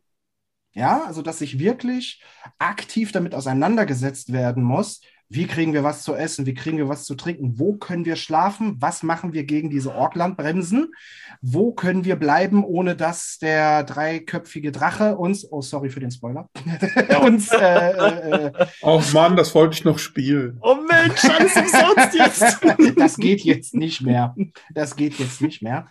[0.74, 2.22] Ja, also dass sich wirklich
[2.58, 6.46] aktiv damit auseinandergesetzt werden muss, wie kriegen wir was zu essen?
[6.46, 7.58] Wie kriegen wir was zu trinken?
[7.58, 8.76] Wo können wir schlafen?
[8.80, 10.94] Was machen wir gegen diese Orklandbremsen?
[11.42, 16.50] Wo können wir bleiben, ohne dass der dreiköpfige Drache uns, oh sorry für den Spoiler,
[17.22, 17.52] uns.
[17.52, 20.60] Äh, äh, oh Mann, das wollte ich noch spielen.
[20.62, 22.96] Oh Mensch, alles umsonst jetzt.
[22.98, 24.36] das geht jetzt nicht mehr.
[24.74, 25.88] Das geht jetzt nicht mehr.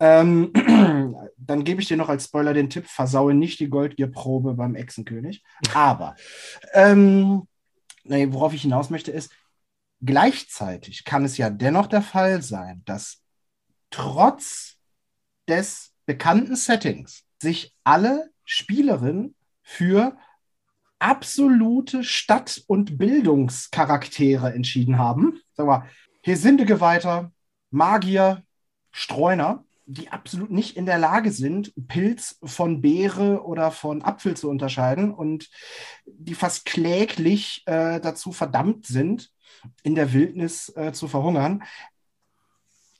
[0.00, 0.52] Ähm,
[1.36, 5.44] dann gebe ich dir noch als Spoiler den Tipp: Versaue nicht die Goldgierprobe beim Echsenkönig.
[5.74, 6.16] Aber
[6.74, 7.46] ähm,
[8.04, 9.32] nee, worauf ich hinaus möchte, ist,
[10.00, 13.22] gleichzeitig kann es ja dennoch der Fall sein, dass
[13.90, 14.76] trotz
[15.48, 20.16] des bekannten Settings sich alle Spielerinnen für
[20.98, 25.40] absolute Stadt- und Bildungscharaktere entschieden haben.
[25.52, 25.88] Sag mal,
[26.64, 27.32] Geweihter,
[27.70, 28.44] Magier,
[28.92, 34.48] Streuner, die absolut nicht in der Lage sind, Pilz von Beere oder von Apfel zu
[34.48, 35.50] unterscheiden und
[36.06, 39.30] die fast kläglich äh, dazu verdammt sind,
[39.82, 41.62] in der Wildnis äh, zu verhungern.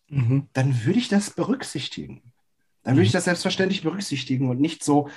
[0.08, 0.48] mhm.
[0.52, 2.32] dann würde ich das berücksichtigen.
[2.82, 3.18] Dann würde ich mhm.
[3.18, 5.08] das selbstverständlich berücksichtigen und nicht so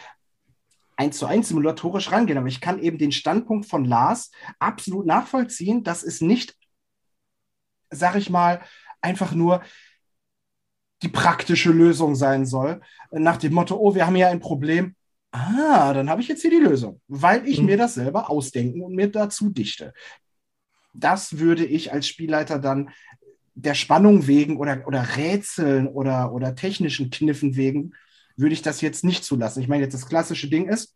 [0.96, 2.38] eins zu eins simulatorisch rangehen.
[2.38, 6.56] Aber ich kann eben den Standpunkt von Lars absolut nachvollziehen, dass es nicht,
[7.90, 8.62] sag ich mal,
[9.02, 9.62] einfach nur
[11.02, 12.82] die praktische Lösung sein soll,
[13.12, 14.96] nach dem Motto, oh, wir haben hier ein Problem.
[15.32, 17.66] Ah, dann habe ich jetzt hier die Lösung, weil ich mhm.
[17.66, 19.94] mir das selber ausdenken und mir dazu dichte.
[20.94, 22.90] Das würde ich als Spielleiter dann
[23.54, 27.94] der Spannung wegen oder, oder Rätseln oder, oder technischen Kniffen wegen,
[28.38, 29.62] würde ich das jetzt nicht zulassen.
[29.62, 30.96] Ich meine, jetzt das klassische Ding ist,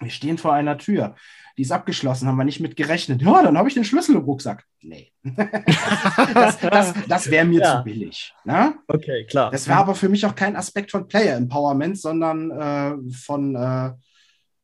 [0.00, 1.14] wir stehen vor einer Tür,
[1.56, 3.20] die ist abgeschlossen, haben wir nicht mit gerechnet.
[3.20, 4.64] Ja, dann habe ich den Schlüssel im Rucksack.
[4.80, 5.12] Nee.
[5.24, 7.78] das das, das wäre mir ja.
[7.78, 8.32] zu billig.
[8.44, 8.74] Ne?
[8.86, 9.50] Okay, klar.
[9.50, 13.90] Das wäre aber für mich auch kein Aspekt von Player Empowerment, sondern äh, von äh,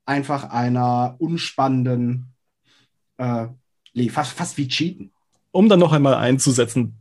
[0.07, 2.33] einfach einer unspannenden,
[3.17, 3.47] äh,
[4.11, 5.11] fast, fast wie Cheaten
[5.55, 6.99] um dann noch einmal einzusetzen,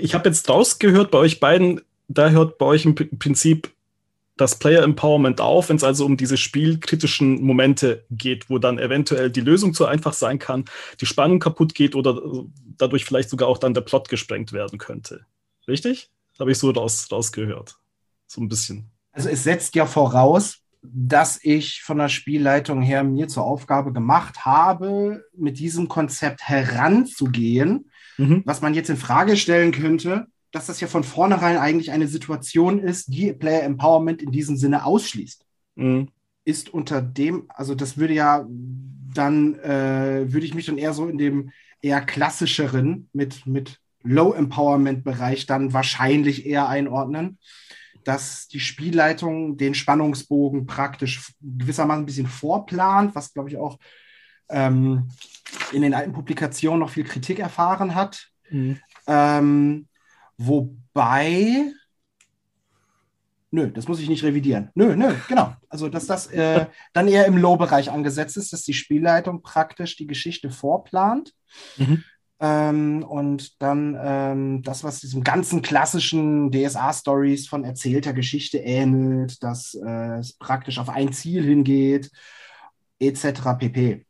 [0.00, 3.72] ich habe jetzt rausgehört bei euch beiden, da hört bei euch im Prinzip
[4.36, 9.30] das Player Empowerment auf, wenn es also um diese spielkritischen Momente geht, wo dann eventuell
[9.30, 10.64] die Lösung zu einfach sein kann,
[11.00, 12.20] die Spannung kaputt geht oder
[12.78, 15.26] dadurch vielleicht sogar auch dann der Plot gesprengt werden könnte.
[15.68, 16.10] Richtig?
[16.38, 17.76] Habe ich so raus, rausgehört.
[18.26, 18.90] So ein bisschen.
[19.12, 24.44] Also es setzt ja voraus, dass ich von der Spielleitung her mir zur Aufgabe gemacht
[24.44, 28.42] habe, mit diesem Konzept heranzugehen Mhm.
[28.44, 32.78] Was man jetzt in Frage stellen könnte, dass das ja von vornherein eigentlich eine Situation
[32.78, 35.44] ist, die Player Empowerment in diesem Sinne ausschließt.
[35.74, 36.08] Mhm.
[36.44, 41.08] Ist unter dem, also das würde ja dann, äh, würde ich mich dann eher so
[41.08, 47.38] in dem eher klassischeren mit, mit Low Empowerment Bereich dann wahrscheinlich eher einordnen,
[48.04, 53.78] dass die Spielleitung den Spannungsbogen praktisch gewissermaßen ein bisschen vorplant, was glaube ich auch
[54.48, 55.08] ähm,
[55.72, 58.28] in den alten Publikationen noch viel Kritik erfahren hat.
[58.50, 58.78] Mhm.
[59.06, 59.86] Ähm,
[60.38, 61.72] wobei,
[63.50, 64.70] nö, das muss ich nicht revidieren.
[64.74, 65.54] Nö, nö, genau.
[65.68, 70.06] Also, dass das äh, dann eher im Low-Bereich angesetzt ist, dass die Spielleitung praktisch die
[70.06, 71.32] Geschichte vorplant.
[71.76, 72.04] Mhm.
[72.40, 79.74] Ähm, und dann ähm, das, was diesem ganzen klassischen DSA-Stories von erzählter Geschichte ähnelt, dass
[79.74, 82.10] äh, es praktisch auf ein Ziel hingeht,
[82.98, 83.58] etc.
[83.58, 84.04] pp.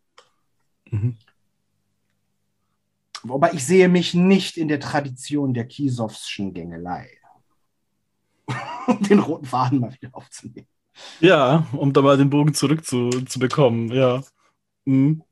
[0.90, 1.18] Mhm.
[3.24, 7.08] Wobei ich sehe mich nicht in der Tradition der Kiesowschen Gängelei.
[8.86, 10.66] um den roten Faden mal wieder aufzunehmen.
[11.20, 14.22] Ja, um da mal den Bogen zurückzubekommen, ja.
[14.84, 15.22] Mhm.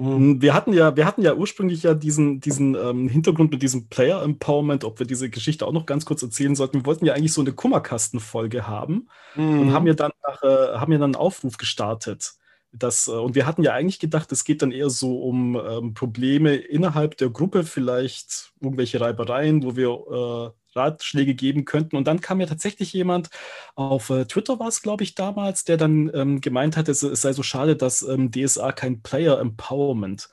[0.00, 0.40] Mhm.
[0.40, 4.22] Wir hatten ja, wir hatten ja ursprünglich ja diesen, diesen ähm, Hintergrund mit diesem Player
[4.22, 6.78] Empowerment, ob wir diese Geschichte auch noch ganz kurz erzählen sollten.
[6.78, 9.60] Wir wollten ja eigentlich so eine Kummerkastenfolge haben mhm.
[9.60, 12.32] und haben ja dann äh, haben ja dann einen Aufruf gestartet.
[12.72, 15.94] Das, äh, und wir hatten ja eigentlich gedacht, es geht dann eher so um ähm,
[15.94, 21.96] Probleme innerhalb der Gruppe, vielleicht irgendwelche Reibereien, wo wir äh, Ratschläge geben könnten.
[21.96, 23.30] Und dann kam ja tatsächlich jemand
[23.74, 27.22] auf äh, Twitter, war es, glaube ich, damals, der dann ähm, gemeint hat, es, es,
[27.22, 30.28] sei so schade, dass ähm, DSA kein Player Empowerment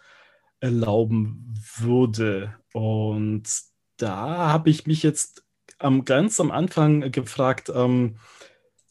[0.59, 2.55] erlauben würde.
[2.73, 3.43] Und
[3.97, 5.43] da habe ich mich jetzt
[5.79, 8.17] am, ganz am Anfang gefragt, ähm,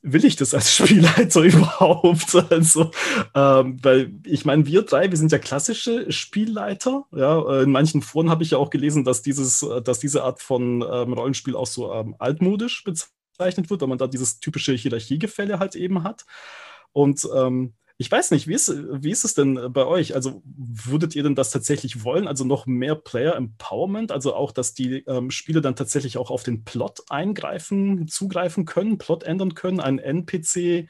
[0.07, 2.35] will ich das als Spielleiter überhaupt?
[2.51, 2.91] Also,
[3.35, 7.05] ähm, weil ich meine, wir drei, wir sind ja klassische Spielleiter.
[7.13, 10.83] Ja, in manchen Foren habe ich ja auch gelesen, dass dieses, dass diese Art von
[10.83, 15.75] ähm, Rollenspiel auch so ähm, altmodisch bezeichnet wird, weil man da dieses typische Hierarchiegefälle halt
[15.75, 16.25] eben hat.
[16.93, 18.71] Und ähm, ich weiß nicht, wie ist,
[19.03, 20.15] wie ist es denn bei euch?
[20.15, 22.29] Also würdet ihr denn das tatsächlich wollen?
[22.29, 24.13] Also noch mehr Player Empowerment?
[24.13, 28.99] Also auch, dass die ähm, Spieler dann tatsächlich auch auf den Plot eingreifen, zugreifen können,
[28.99, 30.89] Plot ändern können, einen NPC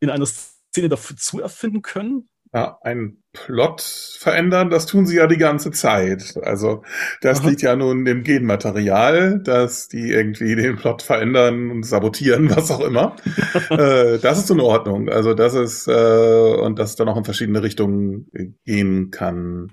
[0.00, 2.28] in einer Szene dazu erfinden können?
[2.54, 6.38] Ja, einen Plot verändern, das tun sie ja die ganze Zeit.
[6.42, 6.82] Also
[7.20, 7.48] das Aha.
[7.48, 12.80] liegt ja nun im Genmaterial, dass die irgendwie den Plot verändern und sabotieren, was auch
[12.80, 13.16] immer.
[13.70, 15.10] äh, das ist in Ordnung.
[15.10, 18.30] Also das ist äh, und das dann auch in verschiedene Richtungen
[18.64, 19.72] gehen kann.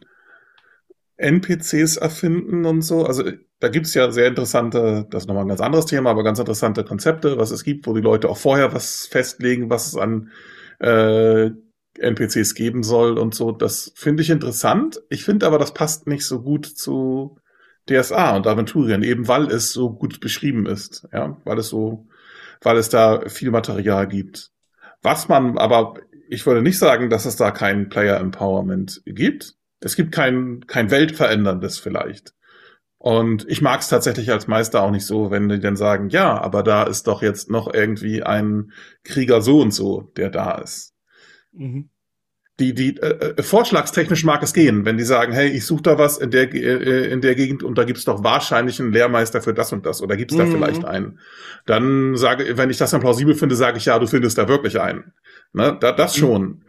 [1.17, 3.05] NPCs erfinden und so.
[3.05, 3.23] Also
[3.59, 6.83] da gibt's ja sehr interessante, das ist nochmal ein ganz anderes Thema, aber ganz interessante
[6.83, 10.29] Konzepte, was es gibt, wo die Leute auch vorher was festlegen, was es an
[10.79, 11.51] äh,
[11.99, 13.51] NPCs geben soll und so.
[13.51, 15.01] Das finde ich interessant.
[15.10, 17.38] Ich finde aber, das passt nicht so gut zu
[17.89, 22.08] DSA und Aventurien, eben weil es so gut beschrieben ist, ja, weil es so,
[22.62, 24.51] weil es da viel Material gibt.
[25.03, 25.95] Was man aber,
[26.30, 29.53] ich würde nicht sagen, dass es da kein Player Empowerment gibt.
[29.82, 32.34] Es gibt kein, kein Weltveränderndes vielleicht.
[32.97, 36.41] Und ich mag es tatsächlich als Meister auch nicht so, wenn die dann sagen, ja,
[36.41, 38.72] aber da ist doch jetzt noch irgendwie ein
[39.03, 40.95] Krieger so und so, der da ist.
[41.58, 41.89] Mhm.
[42.60, 45.97] die, die äh, äh, vorschlagstechnisch mag es gehen, wenn die sagen, hey, ich suche da
[45.97, 49.53] was in der äh, in der Gegend und da gibt's doch wahrscheinlich einen Lehrmeister für
[49.53, 50.51] das und das oder gibt's da mhm.
[50.51, 51.20] vielleicht einen.
[51.66, 54.80] Dann sage, wenn ich das dann plausibel finde, sage ich ja, du findest da wirklich
[54.80, 55.14] einen.
[55.53, 56.20] Ne, da, das mhm.
[56.20, 56.41] schon.
[56.41, 56.62] Mhm.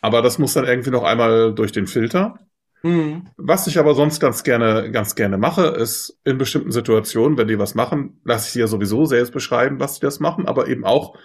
[0.00, 2.38] Aber das muss dann irgendwie noch einmal durch den Filter.
[2.84, 3.30] Mhm.
[3.38, 7.58] Was ich aber sonst ganz gerne, ganz gerne mache, ist in bestimmten Situationen, wenn die
[7.58, 10.84] was machen, lasse ich sie ja sowieso selbst beschreiben, was sie das machen, aber eben
[10.84, 11.16] auch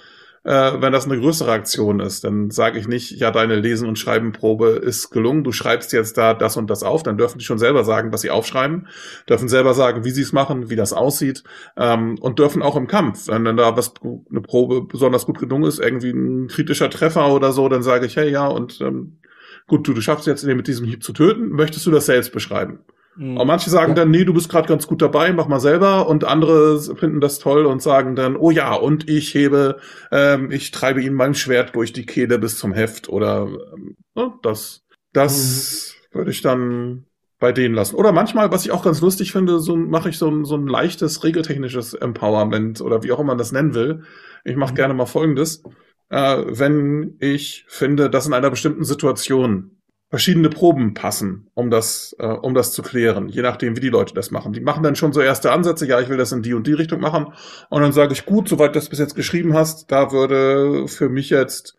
[0.43, 2.23] äh, wenn das eine größere Aktion ist.
[2.23, 6.33] Dann sage ich nicht, ja, deine Lesen- und Schreibenprobe ist gelungen, du schreibst jetzt da
[6.33, 7.03] das und das auf.
[7.03, 8.87] Dann dürfen die schon selber sagen, was sie aufschreiben,
[9.27, 11.43] dürfen selber sagen, wie sie es machen, wie das aussieht
[11.77, 15.65] ähm, und dürfen auch im Kampf, wenn dann da was eine Probe besonders gut gelungen
[15.65, 19.19] ist, irgendwie ein kritischer Treffer oder so, dann sage ich, hey, ja, und ähm,
[19.67, 22.79] gut, du, du schaffst jetzt mit diesem Hieb zu töten, möchtest du das selbst beschreiben?
[23.17, 23.95] Und manche sagen ja.
[23.95, 26.07] dann, nee, du bist gerade ganz gut dabei, mach mal selber.
[26.07, 29.79] Und andere finden das toll und sagen dann, oh ja, und ich hebe,
[30.11, 33.09] ähm, ich treibe ihm mein Schwert durch die Kehle bis zum Heft.
[33.09, 36.17] Oder ähm, ne, das, das mhm.
[36.17, 37.05] würde ich dann
[37.39, 37.95] bei denen lassen.
[37.95, 40.67] Oder manchmal, was ich auch ganz lustig finde, so mache ich so ein, so ein
[40.67, 44.03] leichtes regeltechnisches Empowerment oder wie auch immer man das nennen will.
[44.45, 44.77] Ich mache mhm.
[44.77, 45.63] gerne mal Folgendes.
[46.09, 49.78] Äh, wenn ich finde, dass in einer bestimmten Situation
[50.09, 54.13] verschiedene Proben passen, um das, äh, um das zu klären, je nachdem, wie die Leute
[54.13, 54.53] das machen.
[54.53, 56.73] Die machen dann schon so erste Ansätze, ja, ich will das in die und die
[56.73, 57.33] Richtung machen.
[57.69, 61.09] Und dann sage ich, gut, soweit du das bis jetzt geschrieben hast, da würde für
[61.09, 61.77] mich jetzt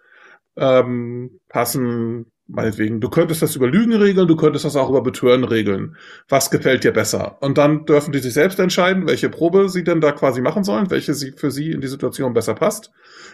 [0.56, 5.44] ähm, passen, meinetwegen, du könntest das über Lügen regeln, du könntest das auch über Betören
[5.44, 5.96] regeln.
[6.28, 7.38] Was gefällt dir besser?
[7.40, 10.90] Und dann dürfen die sich selbst entscheiden, welche Probe sie denn da quasi machen sollen,
[10.90, 12.90] welche sie für sie in die Situation besser passt.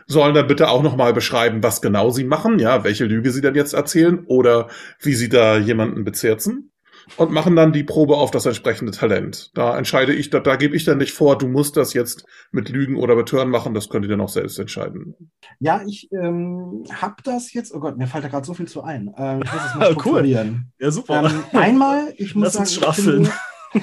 [0.07, 3.55] Sollen dann bitte auch nochmal beschreiben, was genau sie machen, ja, welche Lüge sie dann
[3.55, 4.69] jetzt erzählen oder
[5.01, 6.71] wie sie da jemanden bezirzen
[7.17, 9.51] und machen dann die Probe auf das entsprechende Talent.
[9.55, 12.69] Da entscheide ich, da, da gebe ich dann nicht vor, du musst das jetzt mit
[12.69, 15.15] Lügen oder Betören machen, das könnt ihr dann auch selbst entscheiden.
[15.61, 18.83] Ja, ich ähm, habe das jetzt, oh Gott, mir fällt da gerade so viel zu
[18.83, 19.15] ein.
[19.17, 20.49] Ähm, ich muss es mal strukturieren.
[20.49, 20.85] cool.
[20.85, 21.31] Ja, super.
[21.31, 23.33] Ähm, einmal, ich muss Lass sagen, uns finde,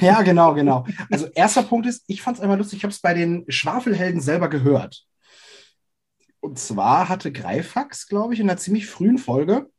[0.02, 0.86] ja, genau, genau.
[1.12, 4.22] Also erster Punkt ist, ich fand es einmal lustig, ich habe es bei den Schwafelhelden
[4.22, 5.06] selber gehört.
[6.40, 9.70] Und zwar hatte Greifax, glaube ich, in einer ziemlich frühen Folge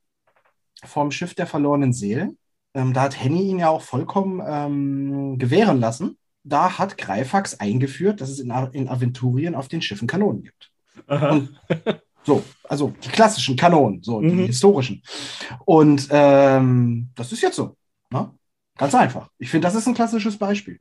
[0.82, 2.38] vom Schiff der verlorenen Seelen
[2.74, 6.18] ähm, da hat Henny ihn ja auch vollkommen ähm, gewähren lassen.
[6.42, 10.70] Da hat Greifax eingeführt, dass es in, in Aventurien auf den Schiffen Kanonen gibt.
[12.26, 14.30] So, also die klassischen Kanonen, so mhm.
[14.30, 15.02] die historischen.
[15.66, 17.76] Und ähm, das ist jetzt so.
[18.10, 18.32] Ne?
[18.76, 19.28] Ganz einfach.
[19.38, 20.80] Ich finde, das ist ein klassisches Beispiel.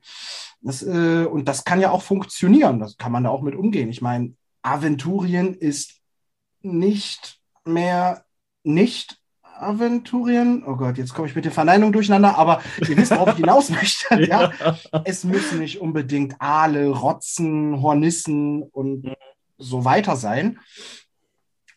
[0.61, 2.79] Das, äh, und das kann ja auch funktionieren.
[2.79, 3.89] Das kann man da auch mit umgehen.
[3.89, 5.99] Ich meine, Aventurien ist
[6.61, 8.23] nicht mehr
[8.63, 9.19] nicht
[9.59, 10.63] Aventurien.
[10.65, 13.69] Oh Gott, jetzt komme ich mit den Verneinungen durcheinander, aber ihr wisst, worauf ich hinaus
[13.71, 14.23] möchte.
[14.23, 14.51] ja?
[15.03, 19.15] Es müssen nicht unbedingt Aale, Rotzen, Hornissen und mhm.
[19.57, 20.59] so weiter sein.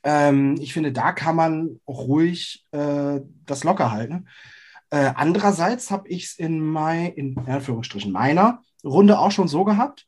[0.02, 4.28] Ähm, ich finde, da kann man ruhig äh, das locker halten.
[4.90, 10.06] Äh, andererseits habe ich es in, mein, in Anführungsstrichen meiner Runde auch schon so gehabt,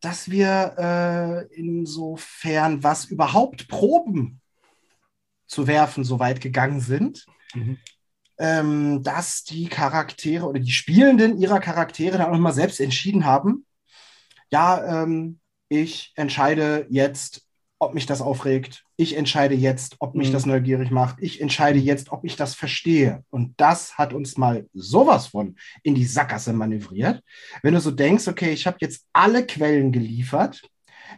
[0.00, 4.41] dass wir äh, insofern, was überhaupt Proben
[5.52, 7.76] zu werfen so weit gegangen sind, mhm.
[8.38, 13.66] ähm, dass die Charaktere oder die Spielenden ihrer Charaktere dann auch mal selbst entschieden haben,
[14.50, 17.42] ja, ähm, ich entscheide jetzt,
[17.78, 18.84] ob mich das aufregt.
[18.96, 20.32] Ich entscheide jetzt, ob mich mhm.
[20.32, 21.16] das neugierig macht.
[21.20, 23.22] Ich entscheide jetzt, ob ich das verstehe.
[23.28, 27.22] Und das hat uns mal sowas von in die Sackgasse manövriert.
[27.62, 30.62] Wenn du so denkst, okay, ich habe jetzt alle Quellen geliefert,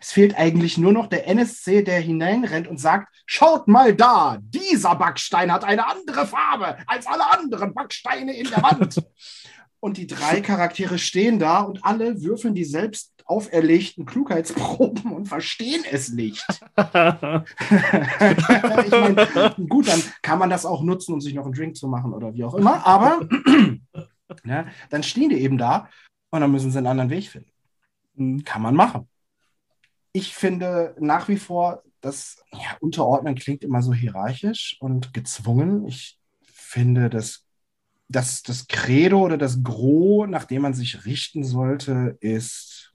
[0.01, 4.95] es fehlt eigentlich nur noch der NSC, der hineinrennt und sagt, schaut mal da, dieser
[4.97, 9.03] Backstein hat eine andere Farbe als alle anderen Backsteine in der Wand.
[9.81, 15.83] und die drei Charaktere stehen da und alle würfeln die selbst auferlegten Klugheitsproben und verstehen
[15.91, 16.47] es nicht.
[16.77, 16.91] ich
[18.91, 22.13] meine, gut, dann kann man das auch nutzen, um sich noch einen Drink zu machen
[22.13, 23.27] oder wie auch immer, aber
[24.45, 25.89] ja, dann stehen die eben da
[26.31, 27.51] und dann müssen sie einen anderen Weg finden.
[28.15, 28.45] Mhm.
[28.45, 29.09] Kann man machen
[30.15, 35.87] ich finde nach wie vor, das ja, Unterordnen klingt immer so hierarchisch und gezwungen.
[35.89, 37.45] Ich finde, dass
[38.09, 42.93] das, das Credo oder das Gros, nach dem man sich richten sollte, ist,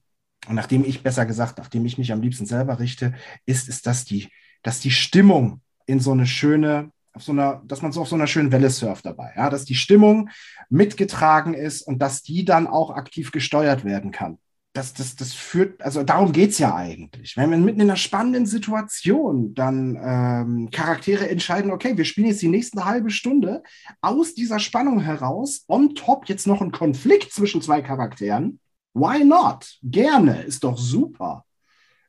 [0.47, 3.13] und nachdem ich besser gesagt, nachdem ich mich am liebsten selber richte,
[3.45, 4.29] ist, ist, dass die,
[4.63, 8.15] dass die Stimmung in so eine schöne, auf so einer, dass man so auf so
[8.15, 10.29] einer schönen Welle surft dabei, ja, dass die Stimmung
[10.69, 14.37] mitgetragen ist und dass die dann auch aktiv gesteuert werden kann
[14.73, 17.35] das, das, das führt, also darum geht es ja eigentlich.
[17.35, 22.41] Wenn wir mitten in einer spannenden Situation dann ähm, Charaktere entscheiden, okay, wir spielen jetzt
[22.41, 23.63] die nächste halbe Stunde
[24.01, 28.59] aus dieser Spannung heraus, on top jetzt noch ein Konflikt zwischen zwei Charakteren.
[28.93, 29.77] Why not?
[29.83, 31.45] Gerne, ist doch super.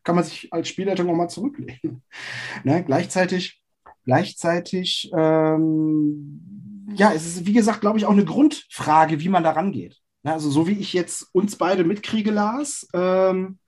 [0.03, 2.03] Kann man sich als Spielleitung auch mal zurücklegen.
[2.65, 2.85] ne?
[2.85, 3.61] Gleichzeitig
[4.05, 9.53] Gleichzeitig, ähm, ja, es ist, wie gesagt, glaube ich, auch eine Grundfrage, wie man da
[9.53, 10.00] rangeht.
[10.23, 13.59] Also, so wie ich jetzt uns beide mitkriege, Lars, ähm,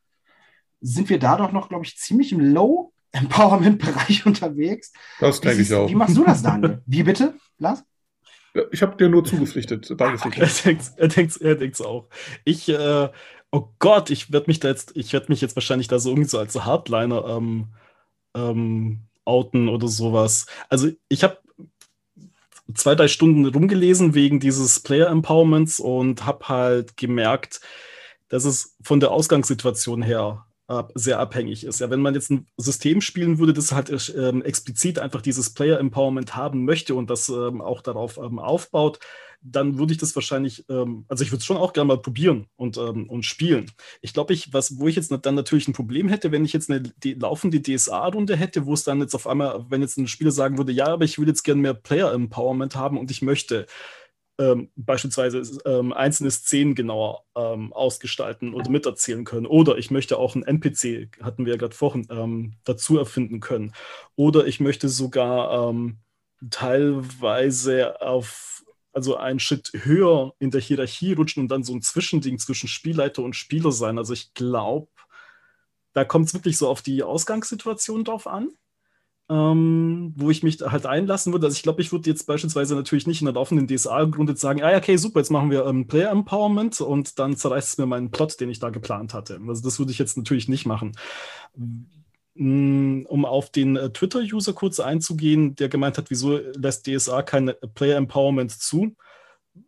[0.80, 4.92] sind wir da doch noch, glaube ich, ziemlich im Low-Empowerment-Bereich unterwegs.
[5.20, 5.88] Das denke ich auch.
[5.88, 6.82] Wie machst du das, Daniel?
[6.86, 7.84] wie bitte, Lars?
[8.70, 9.94] Ich habe dir nur zugepflichtet.
[9.96, 10.40] Danke.
[10.40, 12.08] Er denkt er denkt's, er denkt's auch.
[12.44, 13.08] Ich, äh,
[13.50, 16.28] oh Gott, ich werde mich da jetzt, ich werde mich jetzt wahrscheinlich da so irgendwie
[16.28, 17.68] so als Hardliner ähm,
[18.34, 20.46] ähm, outen oder sowas.
[20.68, 21.38] Also ich habe
[22.74, 27.60] zwei, drei Stunden rumgelesen wegen dieses Player Empowerments und habe halt gemerkt,
[28.28, 30.46] dass es von der Ausgangssituation her
[30.94, 31.80] sehr abhängig ist.
[31.80, 35.78] Ja, wenn man jetzt ein System spielen würde, das halt äh, explizit einfach dieses Player
[35.78, 38.98] Empowerment haben möchte und das ähm, auch darauf ähm, aufbaut,
[39.42, 42.46] dann würde ich das wahrscheinlich, ähm, also ich würde es schon auch gerne mal probieren
[42.56, 43.70] und, ähm, und spielen.
[44.00, 46.70] Ich glaube, ich, was, wo ich jetzt dann natürlich ein Problem hätte, wenn ich jetzt
[46.70, 50.58] eine laufende DSA-Runde hätte, wo es dann jetzt auf einmal, wenn jetzt ein Spieler sagen
[50.58, 53.66] würde, ja, aber ich will jetzt gerne mehr Player Empowerment haben und ich möchte
[54.38, 59.46] ähm, beispielsweise ähm, einzelne Szenen genauer ähm, ausgestalten oder miterzählen können.
[59.46, 63.72] Oder ich möchte auch einen NPC, hatten wir ja gerade vorhin, ähm, dazu erfinden können.
[64.16, 65.98] Oder ich möchte sogar ähm,
[66.50, 68.51] teilweise auf,
[68.92, 73.22] also einen Schritt höher in der Hierarchie rutschen und dann so ein Zwischending zwischen Spielleiter
[73.22, 73.98] und Spieler sein.
[73.98, 74.88] Also ich glaube,
[75.92, 78.50] da kommt es wirklich so auf die Ausgangssituation drauf an
[79.32, 81.46] ähm, wo ich mich halt einlassen würde.
[81.46, 84.76] Also ich glaube, ich würde jetzt beispielsweise natürlich nicht in der laufenden DSA-Grunde sagen, ah,
[84.76, 88.40] okay, super, jetzt machen wir ähm, Player Empowerment und dann zerreißt es mir meinen Plot,
[88.40, 89.40] den ich da geplant hatte.
[89.48, 90.92] Also das würde ich jetzt natürlich nicht machen.
[92.34, 97.52] Mm, um auf den äh, Twitter-User kurz einzugehen, der gemeint hat, wieso lässt DSA kein
[97.74, 98.96] Player Empowerment zu?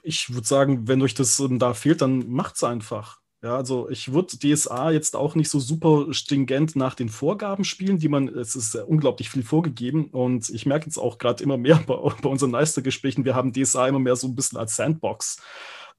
[0.03, 3.21] Ich würde sagen, wenn euch das ähm, da fehlt, dann macht es einfach.
[3.43, 7.99] Ja, also ich würde DSA jetzt auch nicht so super stringent nach den Vorgaben spielen,
[7.99, 11.77] die man, es ist unglaublich viel vorgegeben und ich merke jetzt auch gerade immer mehr
[11.87, 15.43] bei, bei unseren Meistergesprächen, wir haben DSA immer mehr so ein bisschen als Sandbox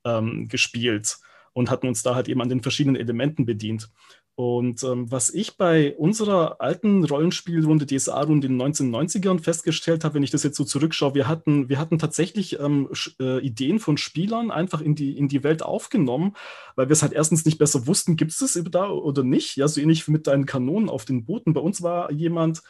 [0.04, 1.20] ähm, gespielt
[1.54, 3.92] und hatten uns da halt eben an den verschiedenen Elementen bedient.
[4.36, 10.24] Und ähm, was ich bei unserer alten Rollenspielrunde, DSA-Runde in den 1990ern festgestellt habe, wenn
[10.24, 12.90] ich das jetzt so zurückschaue, wir hatten, wir hatten tatsächlich ähm,
[13.22, 16.36] äh, Ideen von Spielern einfach in die, in die Welt aufgenommen,
[16.76, 19.56] weil wir es halt erstens nicht besser wussten, gibt es das da oder nicht.
[19.56, 21.54] Ja, so ähnlich wie mit deinen Kanonen auf den Booten.
[21.54, 22.62] Bei uns war jemand,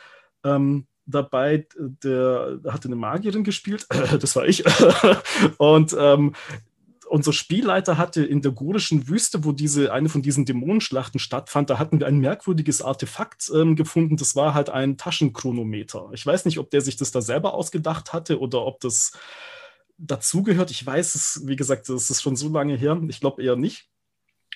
[0.43, 3.87] ähm, dabei, der hatte eine Magierin gespielt,
[4.19, 4.63] das war ich.
[5.57, 6.33] und ähm,
[7.15, 11.79] unser Spielleiter hatte in der gurischen Wüste, wo diese eine von diesen Dämonenschlachten stattfand, da
[11.79, 14.17] hatten wir ein merkwürdiges Artefakt ähm, gefunden.
[14.17, 16.09] Das war halt ein Taschenchronometer.
[16.11, 19.13] Ich weiß nicht, ob der sich das da selber ausgedacht hatte oder ob das
[19.97, 20.71] dazugehört.
[20.71, 23.01] Ich weiß es, wie gesagt, das ist schon so lange her.
[23.07, 23.87] Ich glaube eher nicht.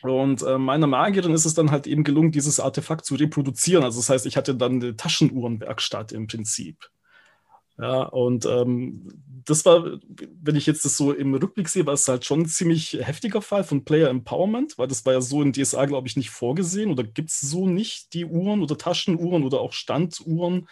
[0.01, 3.85] Und äh, meiner Magierin ist es dann halt eben gelungen, dieses Artefakt zu reproduzieren.
[3.85, 6.89] Also das heißt, ich hatte dann eine Taschenuhrenwerkstatt im Prinzip.
[7.79, 9.07] Ja, und ähm,
[9.45, 9.99] das war,
[10.41, 13.41] wenn ich jetzt das so im Rückblick sehe, war es halt schon ein ziemlich heftiger
[13.41, 16.91] Fall von Player Empowerment, weil das war ja so in DSA, glaube ich, nicht vorgesehen
[16.91, 20.67] oder gibt es so nicht die Uhren oder Taschenuhren oder auch Standuhren.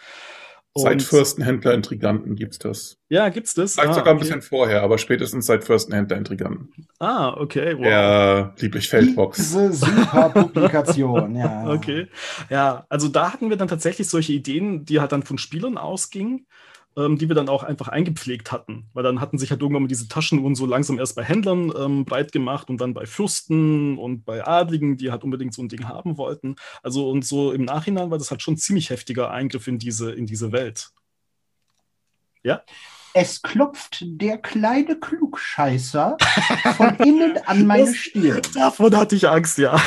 [0.74, 2.98] Seit Fürstenhändler Intriganten gibt es das.
[3.08, 3.74] Ja, gibt es das?
[3.74, 6.86] Vielleicht ah, sogar ein bisschen vorher, aber spätestens seit Fürstenhändler Intriganten.
[7.00, 7.74] Ah, okay.
[7.76, 7.82] Wow.
[7.82, 9.38] Der lieblich Feldbox.
[9.38, 11.66] Diese super Publikation, ja.
[11.68, 12.06] Okay.
[12.48, 16.46] Ja, also da hatten wir dann tatsächlich solche Ideen, die halt dann von Spielern ausgingen
[16.98, 18.88] ähm, die wir dann auch einfach eingepflegt hatten.
[18.92, 22.04] Weil dann hatten sich halt irgendwann mal diese Taschenuhren so langsam erst bei Händlern ähm,
[22.04, 25.86] breit gemacht und dann bei Fürsten und bei Adligen, die halt unbedingt so ein Ding
[25.86, 26.56] haben wollten.
[26.82, 30.10] Also und so im Nachhinein war das halt schon ein ziemlich heftiger Eingriff in diese,
[30.10, 30.90] in diese Welt.
[32.42, 32.62] Ja?
[33.14, 36.16] Es klopft der kleine Klugscheißer
[36.76, 38.42] von innen an meine Stirn.
[38.54, 39.80] Davon hatte ich Angst, ja.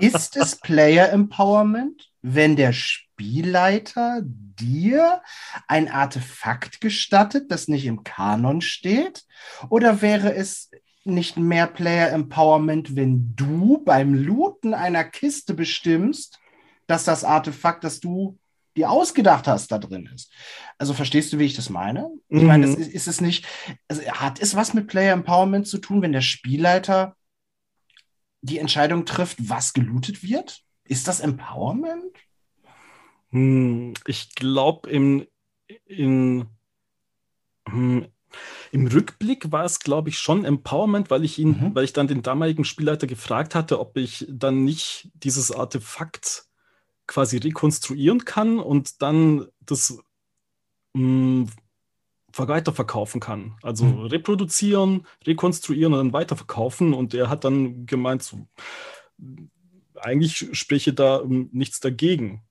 [0.00, 2.72] Ist es Player Empowerment, wenn der
[3.20, 5.20] Spielleiter dir
[5.68, 9.24] ein Artefakt gestattet, das nicht im Kanon steht?
[9.68, 10.70] Oder wäre es
[11.04, 16.38] nicht mehr Player Empowerment, wenn du beim Looten einer Kiste bestimmst,
[16.86, 18.38] dass das Artefakt, das du
[18.74, 20.32] dir ausgedacht hast, da drin ist.
[20.78, 22.08] Also verstehst du, wie ich das meine?
[22.28, 22.82] Ich meine, das mhm.
[22.82, 23.46] ist, ist, es nicht,
[23.88, 27.16] also hat es was mit Player Empowerment zu tun, wenn der Spielleiter
[28.40, 30.62] die Entscheidung trifft, was gelootet wird?
[30.84, 32.16] Ist das Empowerment?
[33.30, 35.26] Hm, ich glaube, im,
[35.86, 36.46] in,
[37.68, 38.06] hm,
[38.72, 41.74] im Rückblick war es, glaube ich, schon Empowerment, weil ich ihn, mhm.
[41.74, 46.46] weil ich dann den damaligen Spielleiter gefragt hatte, ob ich dann nicht dieses Artefakt
[47.06, 49.98] quasi rekonstruieren kann und dann das
[50.94, 51.48] mh, hm,
[52.36, 53.56] weiterverkaufen kann.
[53.62, 54.06] Also mhm.
[54.06, 56.94] reproduzieren, rekonstruieren und dann weiterverkaufen.
[56.94, 58.46] Und er hat dann gemeint, so,
[59.96, 62.42] eigentlich spreche da um, nichts dagegen.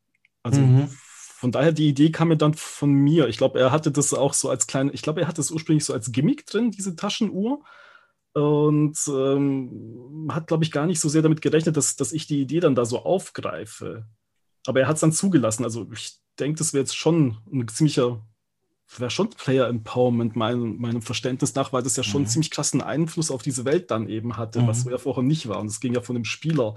[0.43, 0.89] Also mhm.
[0.89, 3.27] von daher, die Idee kam mir dann von mir.
[3.27, 5.85] Ich glaube, er hatte das auch so als kleine, ich glaube, er hatte es ursprünglich
[5.85, 7.63] so als Gimmick drin, diese Taschenuhr.
[8.33, 12.41] Und ähm, hat, glaube ich, gar nicht so sehr damit gerechnet, dass, dass ich die
[12.41, 14.05] Idee dann da so aufgreife.
[14.67, 15.63] Aber er hat es dann zugelassen.
[15.63, 18.25] Also ich denke, das wäre jetzt schon ein ziemlicher,
[18.97, 22.27] wäre schon Player Empowerment mein, meinem Verständnis nach, weil das ja schon mhm.
[22.27, 24.67] ziemlich krassen Einfluss auf diese Welt dann eben hatte, mhm.
[24.67, 25.59] was ja vorher nicht war.
[25.59, 26.75] Und es ging ja von dem Spieler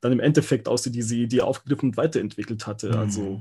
[0.00, 2.90] dann im Endeffekt aus, die diese Idee aufgegriffen und weiterentwickelt hatte.
[2.90, 2.98] Mhm.
[2.98, 3.40] Also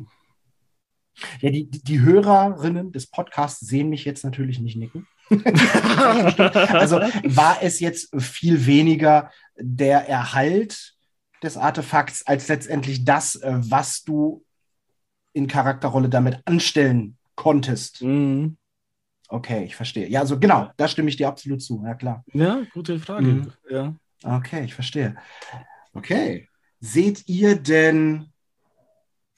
[1.41, 5.07] ja, die, die Hörerinnen des Podcasts sehen mich jetzt natürlich nicht nicken.
[5.29, 10.95] also war es jetzt viel weniger der Erhalt
[11.43, 14.43] des Artefakts als letztendlich das, äh, was du
[15.33, 18.01] in Charakterrolle damit anstellen konntest.
[18.01, 18.57] Mhm.
[19.27, 20.07] Okay, ich verstehe.
[20.09, 21.81] Ja, also genau, da stimme ich dir absolut zu.
[21.85, 22.23] Ja, klar.
[22.33, 23.25] Ja, gute Frage.
[23.25, 23.53] Mhm.
[23.69, 23.95] Ja.
[24.23, 25.15] Okay, ich verstehe.
[25.93, 26.47] Okay.
[26.79, 28.27] Seht ihr denn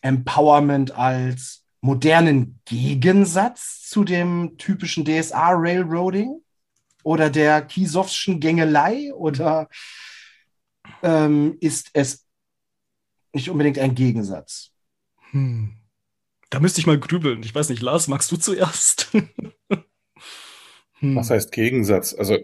[0.02, 6.42] Empowerment als modernen Gegensatz zu dem typischen DSA-Railroading
[7.04, 9.70] oder der Kiesowschen Gängelei oder
[11.04, 12.26] ähm, ist es
[13.34, 14.72] nicht unbedingt ein Gegensatz?
[15.32, 15.76] Hm.
[16.56, 17.44] Da müsste ich mal grübeln.
[17.44, 19.12] Ich weiß nicht, Lars, magst du zuerst?
[21.00, 21.16] hm.
[21.18, 22.16] Was heißt Gegensatz?
[22.18, 22.38] Also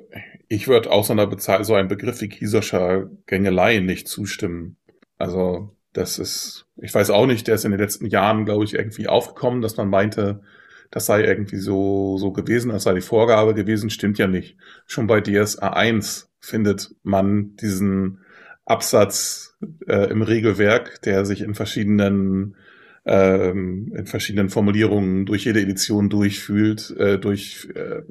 [0.49, 4.75] ich würde auch so einer Bezahl so einem Begriff wie Kiesoscher Gängelei nicht zustimmen.
[5.17, 8.73] Also das ist, ich weiß auch nicht, der ist in den letzten Jahren, glaube ich,
[8.73, 10.41] irgendwie aufgekommen, dass man meinte,
[10.89, 14.57] das sei irgendwie so, so gewesen, als sei die Vorgabe gewesen, stimmt ja nicht.
[14.87, 18.19] Schon bei DSA 1 findet man diesen
[18.65, 19.57] Absatz
[19.87, 22.57] äh, im Regelwerk, der sich in verschiedenen
[23.05, 28.01] ähm, in verschiedenen Formulierungen durch jede Edition durchfühlt, äh, durch äh,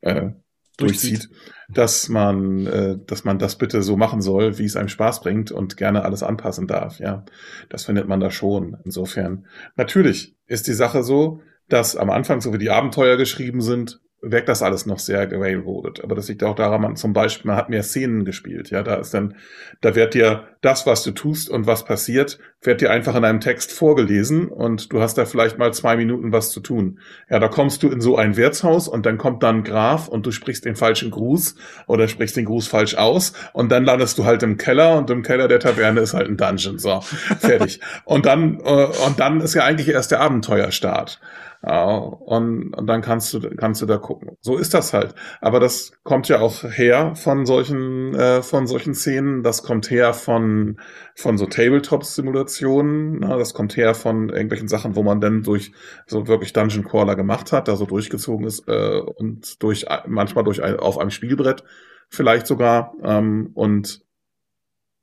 [0.00, 0.32] äh,
[0.76, 1.28] durchzieht,
[1.68, 5.52] dass man, äh, dass man das bitte so machen soll, wie es einem Spaß bringt
[5.52, 6.98] und gerne alles anpassen darf.
[6.98, 7.24] Ja,
[7.68, 8.76] das findet man da schon.
[8.84, 9.46] Insofern
[9.76, 14.00] natürlich ist die Sache so, dass am Anfang, so wie die Abenteuer geschrieben sind,
[14.30, 16.02] wirkt das alles noch sehr gerailroadet.
[16.02, 18.70] Aber das liegt auch daran, man zum Beispiel, man hat mehr Szenen gespielt.
[18.70, 19.36] Ja, da ist dann,
[19.80, 23.40] da wird dir das, was du tust und was passiert, wird dir einfach in einem
[23.40, 27.00] Text vorgelesen und du hast da vielleicht mal zwei Minuten was zu tun.
[27.28, 30.30] Ja, da kommst du in so ein Wirtshaus und dann kommt dann Graf und du
[30.30, 31.56] sprichst den falschen Gruß
[31.86, 35.22] oder sprichst den Gruß falsch aus und dann landest du halt im Keller und im
[35.22, 36.78] Keller der Taverne ist halt ein Dungeon.
[36.78, 37.80] So, fertig.
[38.04, 41.20] und dann, äh, und dann ist ja eigentlich erst der Abenteuerstart.
[41.66, 44.36] Und, und dann kannst du, kannst du da gucken.
[44.40, 45.14] So ist das halt.
[45.40, 49.42] Aber das kommt ja auch her von solchen, äh, von solchen Szenen.
[49.42, 50.78] Das kommt her von,
[51.16, 53.20] von so Tabletop-Simulationen.
[53.20, 53.36] Ne?
[53.38, 55.72] Das kommt her von irgendwelchen Sachen, wo man dann durch
[56.06, 60.62] so wirklich Dungeon Crawler gemacht hat, da so durchgezogen ist äh, und durch manchmal durch
[60.62, 61.64] ein, auf einem Spielbrett
[62.10, 64.02] vielleicht sogar ähm, und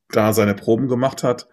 [0.10, 1.48] da seine Proben gemacht hat.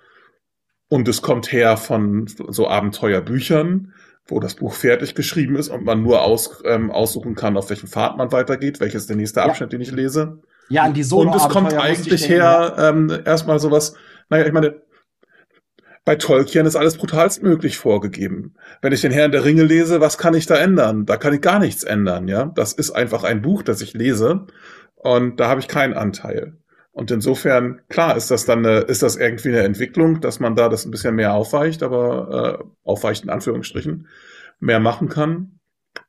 [0.88, 3.94] Und es kommt her von so Abenteuerbüchern
[4.28, 7.88] wo das Buch fertig geschrieben ist und man nur aus, ähm, aussuchen kann, auf welchen
[7.88, 9.78] Pfad man weitergeht, welches der nächste Abschnitt, ja.
[9.78, 10.40] den ich lese.
[10.68, 13.94] Ja, an die Solo Und es kommt eigentlich her, ähm, erstmal sowas,
[14.28, 14.82] naja, ich meine,
[16.04, 18.54] bei Tolkien ist alles brutalst möglich vorgegeben.
[18.82, 21.06] Wenn ich den Herrn der Ringe lese, was kann ich da ändern?
[21.06, 22.46] Da kann ich gar nichts ändern, ja.
[22.54, 24.46] Das ist einfach ein Buch, das ich lese
[24.94, 26.58] und da habe ich keinen Anteil.
[26.98, 30.68] Und insofern, klar, ist das dann eine, ist das irgendwie eine Entwicklung, dass man da
[30.68, 34.08] das ein bisschen mehr aufweicht, aber äh, aufweicht in Anführungsstrichen,
[34.58, 35.60] mehr machen kann.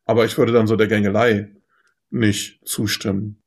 [0.05, 1.51] Aber ich würde dann so der Gängelei
[2.09, 3.39] nicht zustimmen.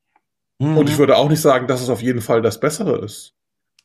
[0.60, 0.76] Mhm.
[0.78, 3.34] Und ich würde auch nicht sagen, dass es auf jeden Fall das Bessere ist.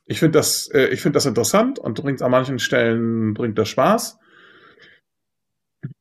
[0.05, 3.69] Ich finde das, äh, ich finde das interessant und bringt an manchen Stellen bringt das
[3.69, 4.19] Spaß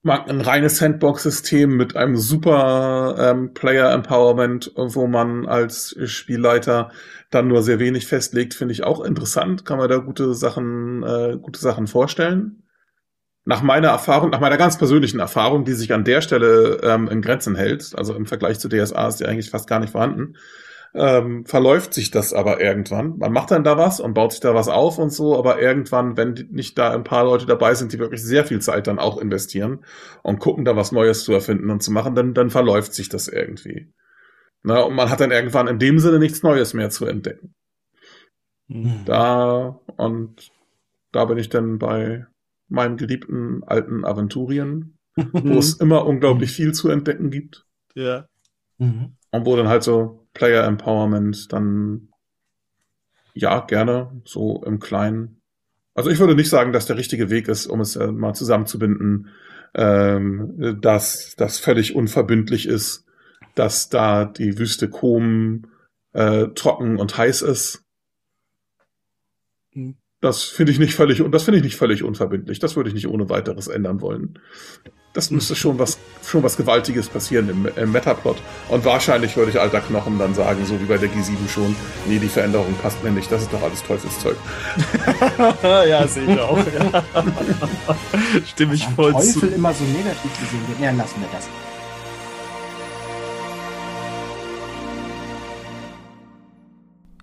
[0.02, 6.90] mag ein reines Sandbox-System mit einem super ähm, Player-Empowerment, wo man als Spielleiter
[7.30, 9.64] dann nur sehr wenig festlegt, finde ich auch interessant.
[9.64, 12.62] Kann man da gute Sachen, äh, gute Sachen vorstellen.
[13.44, 17.22] Nach meiner Erfahrung, nach meiner ganz persönlichen Erfahrung, die sich an der Stelle ähm, in
[17.22, 20.34] Grenzen hält, also im Vergleich zu DSA ist die eigentlich fast gar nicht vorhanden,
[20.97, 23.18] ähm, verläuft sich das aber irgendwann.
[23.18, 26.16] Man macht dann da was und baut sich da was auf und so, aber irgendwann,
[26.16, 29.18] wenn nicht da ein paar Leute dabei sind, die wirklich sehr viel Zeit dann auch
[29.18, 29.84] investieren
[30.22, 33.28] und gucken, da was Neues zu erfinden und zu machen, dann, dann verläuft sich das
[33.28, 33.92] irgendwie.
[34.62, 37.55] Na, und man hat dann irgendwann in dem Sinne nichts Neues mehr zu entdecken.
[38.68, 39.03] Mhm.
[39.05, 40.51] Da und
[41.12, 42.26] da bin ich dann bei
[42.68, 47.66] meinem geliebten alten Aventurien, wo es immer unglaublich viel zu entdecken gibt.
[47.94, 48.28] Ja.
[48.78, 49.16] Mhm.
[49.30, 52.09] Und wo dann halt so Player Empowerment dann
[53.34, 55.41] ja gerne so im Kleinen.
[55.95, 59.30] Also ich würde nicht sagen, dass der richtige Weg ist, um es äh, mal zusammenzubinden,
[59.74, 63.07] ähm, dass das völlig unverbindlich ist,
[63.55, 65.64] dass da die Wüste Kom
[66.12, 67.82] äh, trocken und heiß ist.
[69.72, 69.97] Hm.
[70.20, 72.59] Das finde ich nicht völlig, und das finde ich nicht völlig unverbindlich.
[72.59, 74.39] Das würde ich nicht ohne weiteres ändern wollen.
[75.16, 78.36] Das müsste schon was, schon was Gewaltiges passieren im, im Metaplot.
[78.68, 81.74] Und wahrscheinlich würde ich alter Knochen dann sagen, so wie bei der G7 schon,
[82.06, 84.36] nee, die Veränderung passt mir nicht, das ist doch alles Teufelszeug.
[85.62, 86.58] ja, sehe ich auch.
[86.58, 87.02] Ja.
[88.46, 89.46] Stimme ich voll Teufel zu.
[89.46, 90.80] immer so negativ gesehen wird.
[90.80, 91.48] Ja, lassen wir das.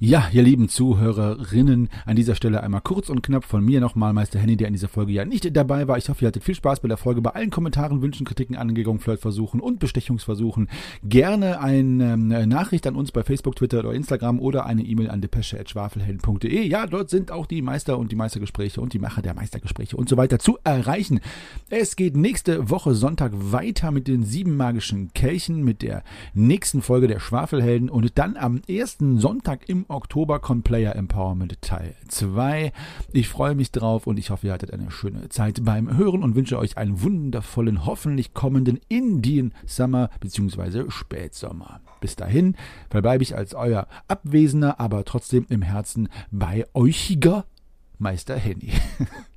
[0.05, 4.37] Ja, ihr lieben Zuhörerinnen, an dieser Stelle einmal kurz und knapp von mir nochmal Meister
[4.37, 5.97] Henny, der in dieser Folge ja nicht dabei war.
[5.97, 7.21] Ich hoffe, ihr hattet viel Spaß bei der Folge.
[7.21, 10.67] Bei allen Kommentaren, Wünschen, Kritiken, Anregungen, Flirtversuchen und Bestechungsversuchen
[11.03, 15.21] gerne eine ähm, Nachricht an uns bei Facebook, Twitter oder Instagram oder eine E-Mail an
[15.21, 16.67] depesche.schwafelhelden.de.
[16.67, 20.09] Ja, dort sind auch die Meister und die Meistergespräche und die Macher der Meistergespräche und
[20.09, 21.21] so weiter zu erreichen.
[21.69, 27.07] Es geht nächste Woche Sonntag weiter mit den sieben magischen Kelchen, mit der nächsten Folge
[27.07, 32.71] der Schwafelhelden und dann am ersten Sonntag im Oktober kommt Player Empowerment Teil 2.
[33.11, 36.35] Ich freue mich drauf und ich hoffe, ihr hattet eine schöne Zeit beim Hören und
[36.35, 40.89] wünsche euch einen wundervollen, hoffentlich kommenden Indian Summer bzw.
[40.89, 41.81] Spätsommer.
[42.01, 42.55] Bis dahin
[42.89, 47.45] verbleibe ich als euer abwesender, aber trotzdem im Herzen bei euchiger
[47.97, 48.71] Meister Henny.